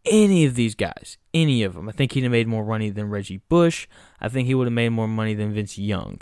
any 0.09 0.45
of 0.45 0.55
these 0.55 0.75
guys, 0.75 1.17
any 1.33 1.63
of 1.63 1.73
them, 1.73 1.89
I 1.89 1.91
think 1.91 2.11
he'd 2.11 2.23
have 2.23 2.31
made 2.31 2.47
more 2.47 2.65
money 2.65 2.89
than 2.89 3.09
Reggie 3.09 3.41
Bush. 3.49 3.87
I 4.19 4.29
think 4.29 4.47
he 4.47 4.55
would 4.55 4.67
have 4.67 4.73
made 4.73 4.89
more 4.89 5.07
money 5.07 5.33
than 5.33 5.53
Vince 5.53 5.77
Young. 5.77 6.21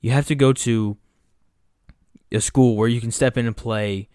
You 0.00 0.10
have 0.10 0.26
to 0.26 0.34
go 0.34 0.52
to 0.52 0.96
a 2.32 2.40
school 2.40 2.76
where 2.76 2.88
you 2.88 3.00
can 3.00 3.10
step 3.10 3.36
in 3.36 3.46
and 3.46 3.56
play 3.56 4.08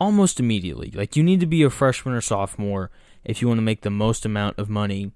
almost 0.00 0.40
immediately. 0.40 0.90
Like 0.90 1.16
you 1.16 1.22
need 1.22 1.40
to 1.40 1.46
be 1.46 1.62
a 1.62 1.70
freshman 1.70 2.14
or 2.14 2.20
sophomore 2.20 2.90
if 3.24 3.40
you 3.40 3.48
want 3.48 3.58
to 3.58 3.62
make 3.62 3.82
the 3.82 3.90
most 3.90 4.24
amount 4.24 4.58
of 4.58 4.68
money 4.68 5.12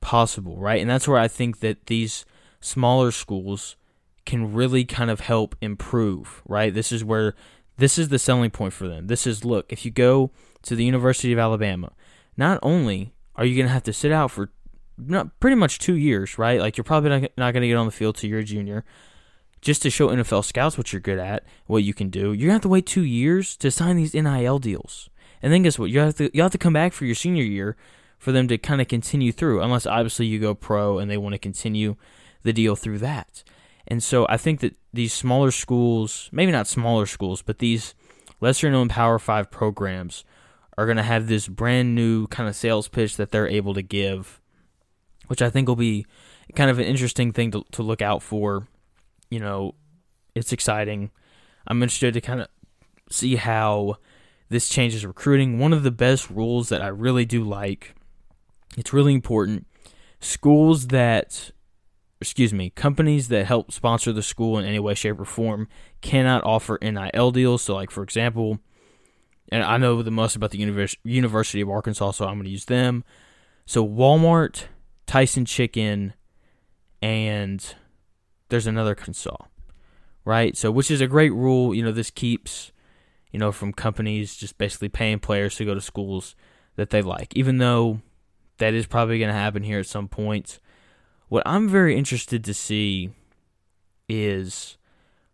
possible, 0.00 0.58
right? 0.58 0.80
And 0.80 0.90
that's 0.90 1.08
where 1.08 1.18
I 1.18 1.28
think 1.28 1.60
that 1.60 1.86
these 1.86 2.24
smaller 2.60 3.10
schools 3.10 3.76
can 4.24 4.54
really 4.54 4.84
kind 4.84 5.10
of 5.10 5.20
help 5.20 5.54
improve, 5.60 6.42
right? 6.46 6.72
This 6.72 6.92
is 6.92 7.04
where 7.04 7.34
this 7.76 7.98
is 7.98 8.08
the 8.08 8.18
selling 8.18 8.50
point 8.50 8.72
for 8.72 8.88
them. 8.88 9.06
This 9.06 9.26
is 9.26 9.44
look, 9.44 9.72
if 9.72 9.84
you 9.84 9.90
go 9.90 10.30
to 10.62 10.76
the 10.76 10.84
University 10.84 11.32
of 11.32 11.38
Alabama, 11.38 11.92
not 12.36 12.58
only 12.62 13.14
are 13.36 13.44
you 13.44 13.56
going 13.56 13.66
to 13.66 13.72
have 13.72 13.82
to 13.84 13.92
sit 13.92 14.12
out 14.12 14.30
for 14.30 14.50
not 14.96 15.38
pretty 15.40 15.56
much 15.56 15.78
two 15.78 15.96
years, 15.96 16.38
right? 16.38 16.60
Like 16.60 16.76
you're 16.76 16.84
probably 16.84 17.10
not, 17.10 17.22
not 17.36 17.52
going 17.52 17.62
to 17.62 17.68
get 17.68 17.76
on 17.76 17.86
the 17.86 17.92
field 17.92 18.16
till 18.16 18.30
you're 18.30 18.40
a 18.40 18.44
junior, 18.44 18.84
just 19.60 19.82
to 19.82 19.90
show 19.90 20.08
NFL 20.08 20.44
scouts 20.44 20.78
what 20.78 20.92
you're 20.92 21.00
good 21.00 21.18
at, 21.18 21.44
what 21.66 21.82
you 21.82 21.94
can 21.94 22.10
do. 22.10 22.32
You're 22.32 22.48
going 22.48 22.48
to 22.48 22.52
have 22.52 22.62
to 22.62 22.68
wait 22.68 22.86
two 22.86 23.04
years 23.04 23.56
to 23.56 23.70
sign 23.70 23.96
these 23.96 24.14
NIL 24.14 24.58
deals, 24.58 25.08
and 25.42 25.52
then 25.52 25.62
guess 25.62 25.78
what? 25.78 25.90
You 25.90 26.00
have 26.00 26.16
to 26.16 26.30
you 26.34 26.42
have 26.42 26.52
to 26.52 26.58
come 26.58 26.72
back 26.72 26.92
for 26.92 27.04
your 27.06 27.14
senior 27.14 27.42
year 27.42 27.76
for 28.18 28.32
them 28.32 28.48
to 28.48 28.56
kind 28.56 28.80
of 28.80 28.88
continue 28.88 29.32
through, 29.32 29.60
unless 29.60 29.86
obviously 29.86 30.26
you 30.26 30.38
go 30.38 30.54
pro 30.54 30.98
and 30.98 31.10
they 31.10 31.16
want 31.16 31.34
to 31.34 31.38
continue 31.38 31.96
the 32.42 32.52
deal 32.52 32.76
through 32.76 32.98
that. 32.98 33.42
And 33.86 34.02
so 34.02 34.26
I 34.28 34.36
think 34.36 34.60
that 34.60 34.76
these 34.92 35.12
smaller 35.12 35.50
schools, 35.50 36.30
maybe 36.32 36.52
not 36.52 36.66
smaller 36.66 37.04
schools, 37.04 37.42
but 37.42 37.58
these 37.58 37.94
lesser 38.40 38.70
known 38.70 38.88
Power 38.88 39.18
5 39.18 39.50
programs 39.50 40.24
are 40.76 40.86
going 40.86 40.96
to 40.96 41.02
have 41.02 41.26
this 41.26 41.48
brand 41.48 41.94
new 41.94 42.26
kind 42.28 42.48
of 42.48 42.56
sales 42.56 42.88
pitch 42.88 43.16
that 43.16 43.30
they're 43.30 43.48
able 43.48 43.74
to 43.74 43.82
give, 43.82 44.40
which 45.28 45.42
I 45.42 45.50
think 45.50 45.68
will 45.68 45.76
be 45.76 46.06
kind 46.54 46.70
of 46.70 46.78
an 46.78 46.84
interesting 46.84 47.32
thing 47.32 47.50
to, 47.52 47.64
to 47.72 47.82
look 47.82 48.02
out 48.02 48.22
for. 48.22 48.66
You 49.30 49.40
know, 49.40 49.74
it's 50.34 50.52
exciting. 50.52 51.10
I'm 51.66 51.82
interested 51.82 52.14
to 52.14 52.20
kind 52.20 52.40
of 52.40 52.48
see 53.10 53.36
how 53.36 53.96
this 54.48 54.68
changes 54.68 55.06
recruiting. 55.06 55.58
One 55.58 55.72
of 55.72 55.82
the 55.82 55.90
best 55.90 56.30
rules 56.30 56.68
that 56.68 56.82
I 56.82 56.88
really 56.88 57.24
do 57.24 57.42
like, 57.42 57.94
it's 58.76 58.92
really 58.92 59.14
important. 59.14 59.66
Schools 60.20 60.88
that 60.88 61.52
excuse 62.20 62.54
me, 62.54 62.70
companies 62.70 63.28
that 63.28 63.44
help 63.44 63.70
sponsor 63.70 64.10
the 64.10 64.22
school 64.22 64.58
in 64.58 64.64
any 64.64 64.78
way, 64.78 64.94
shape, 64.94 65.20
or 65.20 65.26
form 65.26 65.68
cannot 66.00 66.42
offer 66.44 66.78
NIL 66.80 67.30
deals. 67.30 67.62
So, 67.62 67.74
like 67.74 67.90
for 67.90 68.02
example, 68.02 68.60
and 69.50 69.62
I 69.62 69.76
know 69.76 70.02
the 70.02 70.10
most 70.10 70.36
about 70.36 70.50
the 70.50 70.58
Univers- 70.58 70.96
University 71.04 71.60
of 71.60 71.70
Arkansas, 71.70 72.12
so 72.12 72.26
I'm 72.26 72.34
going 72.34 72.44
to 72.44 72.50
use 72.50 72.64
them. 72.64 73.04
So 73.66 73.86
Walmart, 73.86 74.64
Tyson 75.06 75.44
Chicken, 75.44 76.14
and 77.02 77.74
there's 78.48 78.66
another 78.66 78.90
Arkansas, 78.90 79.36
right? 80.24 80.56
So 80.56 80.70
which 80.70 80.90
is 80.90 81.00
a 81.00 81.06
great 81.06 81.32
rule. 81.32 81.74
You 81.74 81.82
know, 81.82 81.92
this 81.92 82.10
keeps 82.10 82.72
you 83.32 83.38
know 83.38 83.52
from 83.52 83.72
companies 83.72 84.36
just 84.36 84.58
basically 84.58 84.88
paying 84.88 85.18
players 85.18 85.56
to 85.56 85.64
go 85.64 85.74
to 85.74 85.80
schools 85.80 86.34
that 86.76 86.90
they 86.90 87.02
like, 87.02 87.34
even 87.36 87.58
though 87.58 88.00
that 88.58 88.74
is 88.74 88.86
probably 88.86 89.18
going 89.18 89.30
to 89.30 89.38
happen 89.38 89.62
here 89.62 89.78
at 89.78 89.86
some 89.86 90.08
point. 90.08 90.60
What 91.28 91.42
I'm 91.46 91.68
very 91.68 91.96
interested 91.96 92.44
to 92.44 92.54
see 92.54 93.10
is 94.08 94.76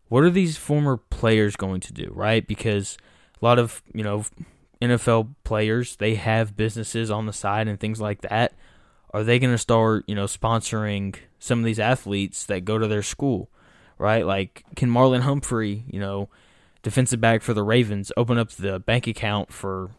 what 0.09 0.23
are 0.23 0.31
these 0.31 0.57
former 0.57 0.97
players 0.97 1.57
going 1.57 1.81
to 1.81 1.93
do, 1.93 2.11
right? 2.15 2.47
Because 2.47 2.97
a 3.41 3.45
lot 3.45 3.59
of, 3.59 3.83
you 3.93 4.05
know, 4.05 4.25
NFL 4.81 5.35
players, 5.45 5.97
they 5.97 6.15
have 6.15 6.57
businesses 6.57 7.11
on 7.11 7.27
the 7.27 7.33
side 7.33 7.69
and 7.69 7.79
things 7.79 8.01
like 8.01 8.23
that. 8.23 8.53
Are 9.13 9.25
they 9.25 9.39
going 9.39 9.53
to 9.53 9.59
start, 9.59 10.05
you 10.07 10.15
know, 10.15 10.25
sponsoring 10.25 11.17
some 11.39 11.59
of 11.59 11.65
these 11.65 11.81
athletes 11.81 12.47
that 12.47 12.65
go 12.65 12.79
to 12.79 12.87
their 12.87 13.03
school, 13.03 13.51
right? 13.99 14.25
Like, 14.25 14.65
can 14.77 14.91
Marlon 14.91 15.23
Humphrey, 15.23 15.85
you 15.89 15.99
know, 15.99 16.29
defensive 16.83 17.21
back 17.21 17.43
for 17.43 17.53
the 17.53 17.63
Ravens, 17.63 18.13
open 18.17 18.39
up 18.39 18.51
the 18.53 18.79
bank 18.79 19.07
account 19.07 19.53
for, 19.53 19.91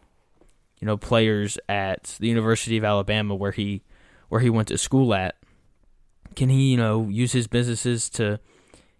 you 0.80 0.86
know, 0.86 0.96
players 0.96 1.58
at 1.68 2.16
the 2.18 2.28
University 2.28 2.76
of 2.76 2.84
Alabama 2.84 3.34
where 3.34 3.52
he 3.52 3.82
where 4.28 4.40
he 4.40 4.48
went 4.48 4.68
to 4.68 4.78
school 4.78 5.12
at 5.12 5.36
can 6.34 6.48
he, 6.48 6.70
you 6.70 6.76
know, 6.76 7.08
use 7.08 7.32
his 7.32 7.46
businesses 7.46 8.08
to 8.10 8.40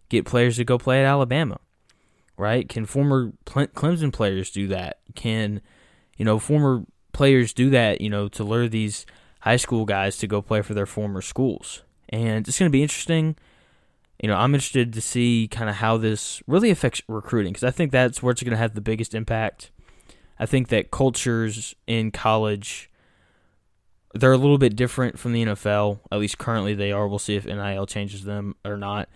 get 0.08 0.24
players 0.24 0.56
to 0.56 0.64
go 0.64 0.78
play 0.78 1.00
at 1.00 1.06
Alabama? 1.06 1.58
Right? 2.42 2.68
Can 2.68 2.86
former 2.86 3.32
Clemson 3.46 4.12
players 4.12 4.50
do 4.50 4.66
that? 4.66 4.98
Can, 5.14 5.60
you 6.16 6.24
know, 6.24 6.40
former 6.40 6.84
players 7.12 7.52
do 7.52 7.70
that, 7.70 8.00
you 8.00 8.10
know, 8.10 8.26
to 8.30 8.42
lure 8.42 8.66
these 8.66 9.06
high 9.42 9.56
school 9.56 9.84
guys 9.84 10.16
to 10.18 10.26
go 10.26 10.42
play 10.42 10.60
for 10.60 10.74
their 10.74 10.86
former 10.86 11.22
schools? 11.22 11.82
And 12.08 12.48
it's 12.48 12.58
going 12.58 12.68
to 12.68 12.72
be 12.72 12.82
interesting. 12.82 13.36
You 14.20 14.28
know, 14.28 14.34
I'm 14.34 14.54
interested 14.54 14.92
to 14.92 15.00
see 15.00 15.46
kind 15.48 15.70
of 15.70 15.76
how 15.76 15.98
this 15.98 16.42
really 16.48 16.70
affects 16.70 17.00
recruiting 17.06 17.52
because 17.52 17.62
I 17.62 17.70
think 17.70 17.92
that's 17.92 18.24
where 18.24 18.32
it's 18.32 18.42
going 18.42 18.50
to 18.50 18.56
have 18.56 18.74
the 18.74 18.80
biggest 18.80 19.14
impact. 19.14 19.70
I 20.36 20.46
think 20.46 20.66
that 20.68 20.90
cultures 20.90 21.76
in 21.86 22.10
college 22.10 22.90
they're 24.14 24.32
a 24.32 24.36
little 24.36 24.58
bit 24.58 24.76
different 24.76 25.18
from 25.18 25.32
the 25.32 25.44
NFL. 25.44 26.00
At 26.10 26.18
least 26.18 26.38
currently 26.38 26.74
they 26.74 26.92
are. 26.92 27.08
We'll 27.08 27.18
see 27.18 27.36
if 27.36 27.46
NIL 27.46 27.86
changes 27.86 28.24
them 28.24 28.56
or 28.64 28.76
not. 28.76 29.08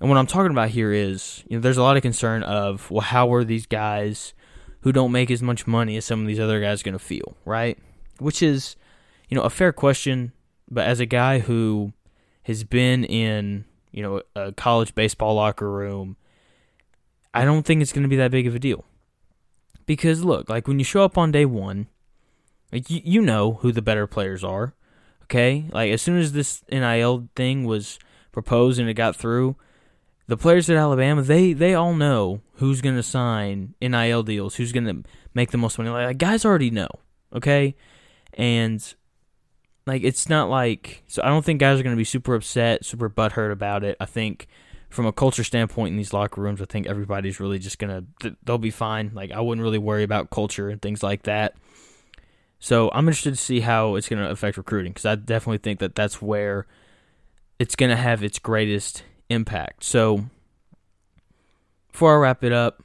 And 0.00 0.08
what 0.08 0.18
I'm 0.18 0.26
talking 0.26 0.52
about 0.52 0.70
here 0.70 0.92
is, 0.92 1.42
you 1.48 1.56
know, 1.56 1.60
there's 1.60 1.76
a 1.76 1.82
lot 1.82 1.96
of 1.96 2.02
concern 2.02 2.42
of, 2.42 2.90
well, 2.90 3.00
how 3.00 3.32
are 3.32 3.44
these 3.44 3.66
guys 3.66 4.32
who 4.82 4.92
don't 4.92 5.10
make 5.10 5.30
as 5.30 5.42
much 5.42 5.66
money 5.66 5.96
as 5.96 6.04
some 6.04 6.20
of 6.20 6.26
these 6.26 6.38
other 6.38 6.60
guys 6.60 6.82
going 6.82 6.92
to 6.92 7.00
feel, 7.00 7.36
right? 7.44 7.76
Which 8.18 8.42
is, 8.42 8.76
you 9.28 9.36
know, 9.36 9.42
a 9.42 9.50
fair 9.50 9.72
question. 9.72 10.32
But 10.70 10.86
as 10.86 11.00
a 11.00 11.06
guy 11.06 11.40
who 11.40 11.92
has 12.44 12.62
been 12.62 13.04
in, 13.04 13.64
you 13.90 14.02
know, 14.02 14.22
a 14.36 14.52
college 14.52 14.94
baseball 14.94 15.34
locker 15.34 15.70
room, 15.70 16.16
I 17.34 17.44
don't 17.44 17.64
think 17.64 17.82
it's 17.82 17.92
going 17.92 18.04
to 18.04 18.08
be 18.08 18.16
that 18.16 18.30
big 18.30 18.46
of 18.46 18.54
a 18.54 18.58
deal. 18.60 18.84
Because 19.84 20.22
look, 20.22 20.48
like 20.48 20.68
when 20.68 20.78
you 20.78 20.84
show 20.84 21.02
up 21.02 21.18
on 21.18 21.32
day 21.32 21.44
one, 21.44 21.88
like 22.72 22.88
you, 22.88 23.00
you 23.02 23.20
know 23.20 23.54
who 23.54 23.72
the 23.72 23.82
better 23.82 24.06
players 24.06 24.44
are. 24.44 24.74
Okay? 25.24 25.68
Like 25.72 25.90
as 25.90 26.02
soon 26.02 26.18
as 26.18 26.32
this 26.32 26.62
NIL 26.70 27.28
thing 27.34 27.64
was 27.64 27.98
proposed 28.30 28.78
and 28.78 28.88
it 28.88 28.94
got 28.94 29.16
through, 29.16 29.56
the 30.28 30.36
players 30.36 30.70
at 30.70 30.76
Alabama, 30.76 31.22
they 31.22 31.54
they 31.54 31.74
all 31.74 31.94
know 31.94 32.42
who's 32.54 32.80
going 32.80 32.94
to 32.94 33.02
sign 33.02 33.74
NIL 33.80 34.22
deals, 34.22 34.54
who's 34.54 34.72
going 34.72 34.86
to 34.86 35.02
make 35.34 35.50
the 35.50 35.58
most 35.58 35.78
money. 35.78 35.90
Like 35.90 36.18
guys 36.18 36.44
already 36.44 36.70
know, 36.70 36.88
okay? 37.34 37.74
And 38.34 38.94
like 39.86 40.04
it's 40.04 40.28
not 40.28 40.50
like 40.50 41.02
so 41.08 41.22
I 41.22 41.28
don't 41.28 41.44
think 41.44 41.60
guys 41.60 41.80
are 41.80 41.82
going 41.82 41.96
to 41.96 42.00
be 42.00 42.04
super 42.04 42.34
upset, 42.34 42.84
super 42.84 43.08
butthurt 43.08 43.50
about 43.50 43.82
it. 43.84 43.96
I 43.98 44.04
think 44.04 44.46
from 44.90 45.06
a 45.06 45.12
culture 45.12 45.44
standpoint 45.44 45.92
in 45.92 45.96
these 45.96 46.12
locker 46.12 46.42
rooms, 46.42 46.60
I 46.60 46.66
think 46.66 46.86
everybody's 46.86 47.40
really 47.40 47.58
just 47.58 47.78
going 47.78 48.06
to 48.20 48.36
they'll 48.44 48.58
be 48.58 48.70
fine. 48.70 49.12
Like 49.14 49.32
I 49.32 49.40
wouldn't 49.40 49.62
really 49.62 49.78
worry 49.78 50.02
about 50.02 50.30
culture 50.30 50.68
and 50.68 50.80
things 50.80 51.02
like 51.02 51.22
that. 51.22 51.56
So 52.58 52.90
I'm 52.92 53.06
interested 53.06 53.30
to 53.30 53.40
see 53.40 53.60
how 53.60 53.94
it's 53.94 54.08
going 54.08 54.22
to 54.22 54.30
affect 54.30 54.58
recruiting 54.58 54.92
because 54.92 55.06
I 55.06 55.14
definitely 55.14 55.58
think 55.58 55.80
that 55.80 55.94
that's 55.94 56.20
where 56.20 56.66
it's 57.58 57.76
going 57.76 57.90
to 57.90 57.96
have 57.96 58.22
its 58.22 58.38
greatest 58.38 59.04
impact. 59.28 59.84
So 59.84 60.24
before 61.90 62.14
I 62.14 62.16
wrap 62.18 62.44
it 62.44 62.52
up, 62.52 62.82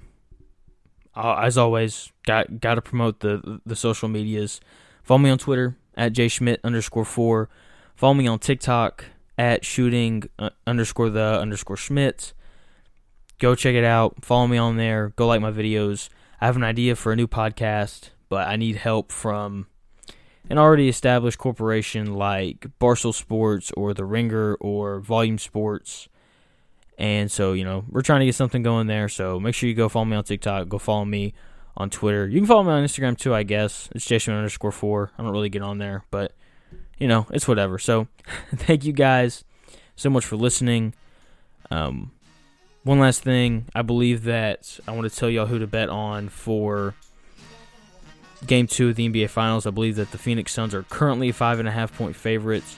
uh, 1.16 1.36
as 1.36 1.58
always, 1.58 2.12
got 2.26 2.60
got 2.60 2.76
to 2.76 2.82
promote 2.82 3.20
the 3.20 3.62
the 3.66 3.76
social 3.76 4.10
medias. 4.10 4.60
Follow 5.04 5.20
me 5.20 5.30
on 5.30 5.38
Twitter 5.38 5.78
at 5.96 6.14
JShmitt 6.14 6.58
underscore 6.64 7.06
four. 7.06 7.50
Follow 7.96 8.16
me 8.16 8.28
on 8.28 8.40
TikTok 8.40 9.06
at 9.38 9.66
shooting 9.66 10.24
uh, 10.40 10.50
underscore 10.66 11.10
the 11.10 11.40
underscore 11.40 11.76
shmitt. 11.76 12.34
Go 13.40 13.56
check 13.56 13.76
it 13.76 13.84
out. 13.84 14.24
Follow 14.24 14.48
me 14.48 14.58
on 14.58 14.78
there. 14.78 15.14
Go 15.16 15.28
like 15.28 15.42
my 15.42 15.52
videos. 15.52 16.10
I 16.40 16.46
have 16.46 16.56
an 16.56 16.64
idea 16.64 16.96
for 16.96 17.12
a 17.12 17.16
new 17.16 17.28
podcast, 17.28 18.10
but 18.30 18.48
I 18.48 18.56
need 18.56 18.78
help 18.78 19.12
from 19.12 19.68
an 20.50 20.58
already 20.58 20.90
established 20.90 21.38
corporation 21.38 22.16
like 22.16 22.68
Barstool 22.80 23.14
Sports 23.14 23.72
or 23.78 23.94
The 23.94 24.06
Ringer 24.06 24.56
or 24.56 25.00
Volume 25.00 25.38
Sports. 25.38 26.08
And 26.98 27.32
so, 27.32 27.54
you 27.54 27.64
know, 27.64 27.86
we're 27.90 28.02
trying 28.02 28.20
to 28.20 28.26
get 28.26 28.36
something 28.36 28.64
going 28.64 28.88
there. 28.88 29.10
So 29.10 29.40
make 29.40 29.56
sure 29.56 29.68
you 29.68 29.76
go 29.76 29.90
follow 29.90 30.06
me 30.06 30.16
on 30.16 30.24
TikTok. 30.24 30.70
Go 30.70 30.78
follow 30.78 31.06
me 31.06 31.34
on 31.76 31.90
Twitter. 31.90 32.28
You 32.28 32.40
can 32.40 32.48
follow 32.48 32.64
me 32.64 32.72
on 32.72 32.84
Instagram 32.84 33.18
too, 33.18 33.34
I 33.34 33.44
guess. 33.44 33.90
It's 33.96 34.06
Jason 34.06 34.34
underscore 34.34 34.72
four. 34.72 35.12
I 35.18 35.24
don't 35.24 35.32
really 35.32 35.50
get 35.50 35.62
on 35.62 35.80
there, 35.80 36.06
but 36.12 36.34
you 36.98 37.08
know, 37.08 37.26
it's 37.32 37.48
whatever. 37.48 37.80
So 37.80 38.08
thank 38.56 38.86
you 38.86 38.94
guys 38.94 39.44
so 39.96 40.10
much 40.10 40.26
for 40.26 40.36
listening. 40.36 40.94
Um, 41.72 42.12
one 42.84 43.00
last 43.00 43.24
thing, 43.24 43.66
I 43.74 43.82
believe 43.82 44.24
that 44.26 44.80
I 44.88 44.92
want 44.92 45.10
to 45.10 45.18
tell 45.18 45.30
y'all 45.30 45.46
who 45.46 45.60
to 45.60 45.68
bet 45.68 45.90
on 45.90 46.30
for 46.30 46.96
game 48.46 48.68
two 48.68 48.90
of 48.90 48.96
the 48.96 49.08
NBA 49.08 49.30
Finals. 49.30 49.66
I 49.66 49.70
believe 49.70 49.96
that 49.96 50.12
the 50.12 50.18
Phoenix 50.18 50.52
Suns 50.52 50.74
are 50.74 50.84
currently 50.84 51.32
five 51.32 51.60
and 51.60 51.68
a 51.68 51.72
half 51.72 51.96
point 51.98 52.16
favorites. 52.16 52.78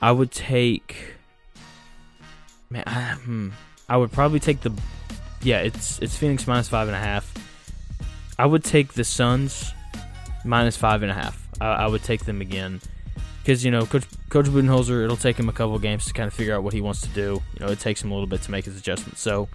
I 0.00 0.12
would 0.12 0.30
take, 0.30 1.15
man, 2.70 2.84
I, 2.86 3.14
hmm, 3.14 3.50
I 3.88 3.96
would 3.96 4.12
probably 4.12 4.40
take 4.40 4.60
the, 4.60 4.72
yeah, 5.42 5.60
it's 5.60 5.98
it's 6.00 6.16
Phoenix 6.16 6.46
minus 6.46 6.68
five 6.68 6.88
and 6.88 6.96
a 6.96 7.00
half. 7.00 7.32
I 8.38 8.46
would 8.46 8.64
take 8.64 8.92
the 8.94 9.04
Suns 9.04 9.72
minus 10.44 10.76
five 10.76 11.02
and 11.02 11.10
a 11.10 11.14
half. 11.14 11.46
I, 11.60 11.66
I 11.66 11.86
would 11.86 12.02
take 12.02 12.24
them 12.24 12.40
again 12.40 12.80
because 13.46 13.64
you 13.64 13.70
know 13.70 13.86
Coach 13.86 14.04
Coach 14.28 14.46
Budenholzer, 14.46 15.04
it'll 15.04 15.16
take 15.16 15.38
him 15.38 15.48
a 15.48 15.52
couple 15.52 15.78
games 15.78 16.06
to 16.06 16.12
kind 16.12 16.26
of 16.26 16.34
figure 16.34 16.54
out 16.54 16.64
what 16.64 16.72
he 16.72 16.80
wants 16.80 17.00
to 17.02 17.08
do. 17.10 17.40
You 17.54 17.66
know, 17.66 17.72
it 17.72 17.78
takes 17.78 18.02
him 18.02 18.10
a 18.10 18.14
little 18.14 18.26
bit 18.26 18.42
to 18.42 18.50
make 18.50 18.64
his 18.64 18.76
adjustments. 18.76 19.20
So, 19.20 19.48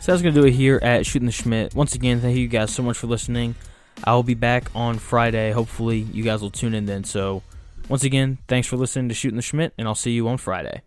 so 0.00 0.12
that's 0.12 0.20
gonna 0.22 0.34
do 0.34 0.44
it 0.44 0.52
here 0.52 0.80
at 0.82 1.06
Shooting 1.06 1.26
the 1.26 1.32
Shmitt. 1.32 1.74
Once 1.74 1.94
again, 1.94 2.20
thank 2.20 2.36
you 2.36 2.48
guys 2.48 2.74
so 2.74 2.82
much 2.82 2.98
for 2.98 3.06
listening. 3.06 3.54
I 4.02 4.14
will 4.14 4.22
be 4.22 4.34
back 4.34 4.68
on 4.74 4.98
Friday. 4.98 5.52
Hopefully, 5.52 5.98
you 5.98 6.24
guys 6.24 6.42
will 6.42 6.50
tune 6.50 6.74
in 6.74 6.86
then. 6.86 7.04
So, 7.04 7.42
once 7.88 8.02
again, 8.02 8.38
thanks 8.48 8.66
for 8.66 8.76
listening 8.76 9.08
to 9.10 9.14
Shooting 9.14 9.36
the 9.36 9.42
Shmitt, 9.42 9.72
and 9.78 9.86
I'll 9.86 9.94
see 9.94 10.12
you 10.12 10.26
on 10.28 10.36
Friday. 10.36 10.82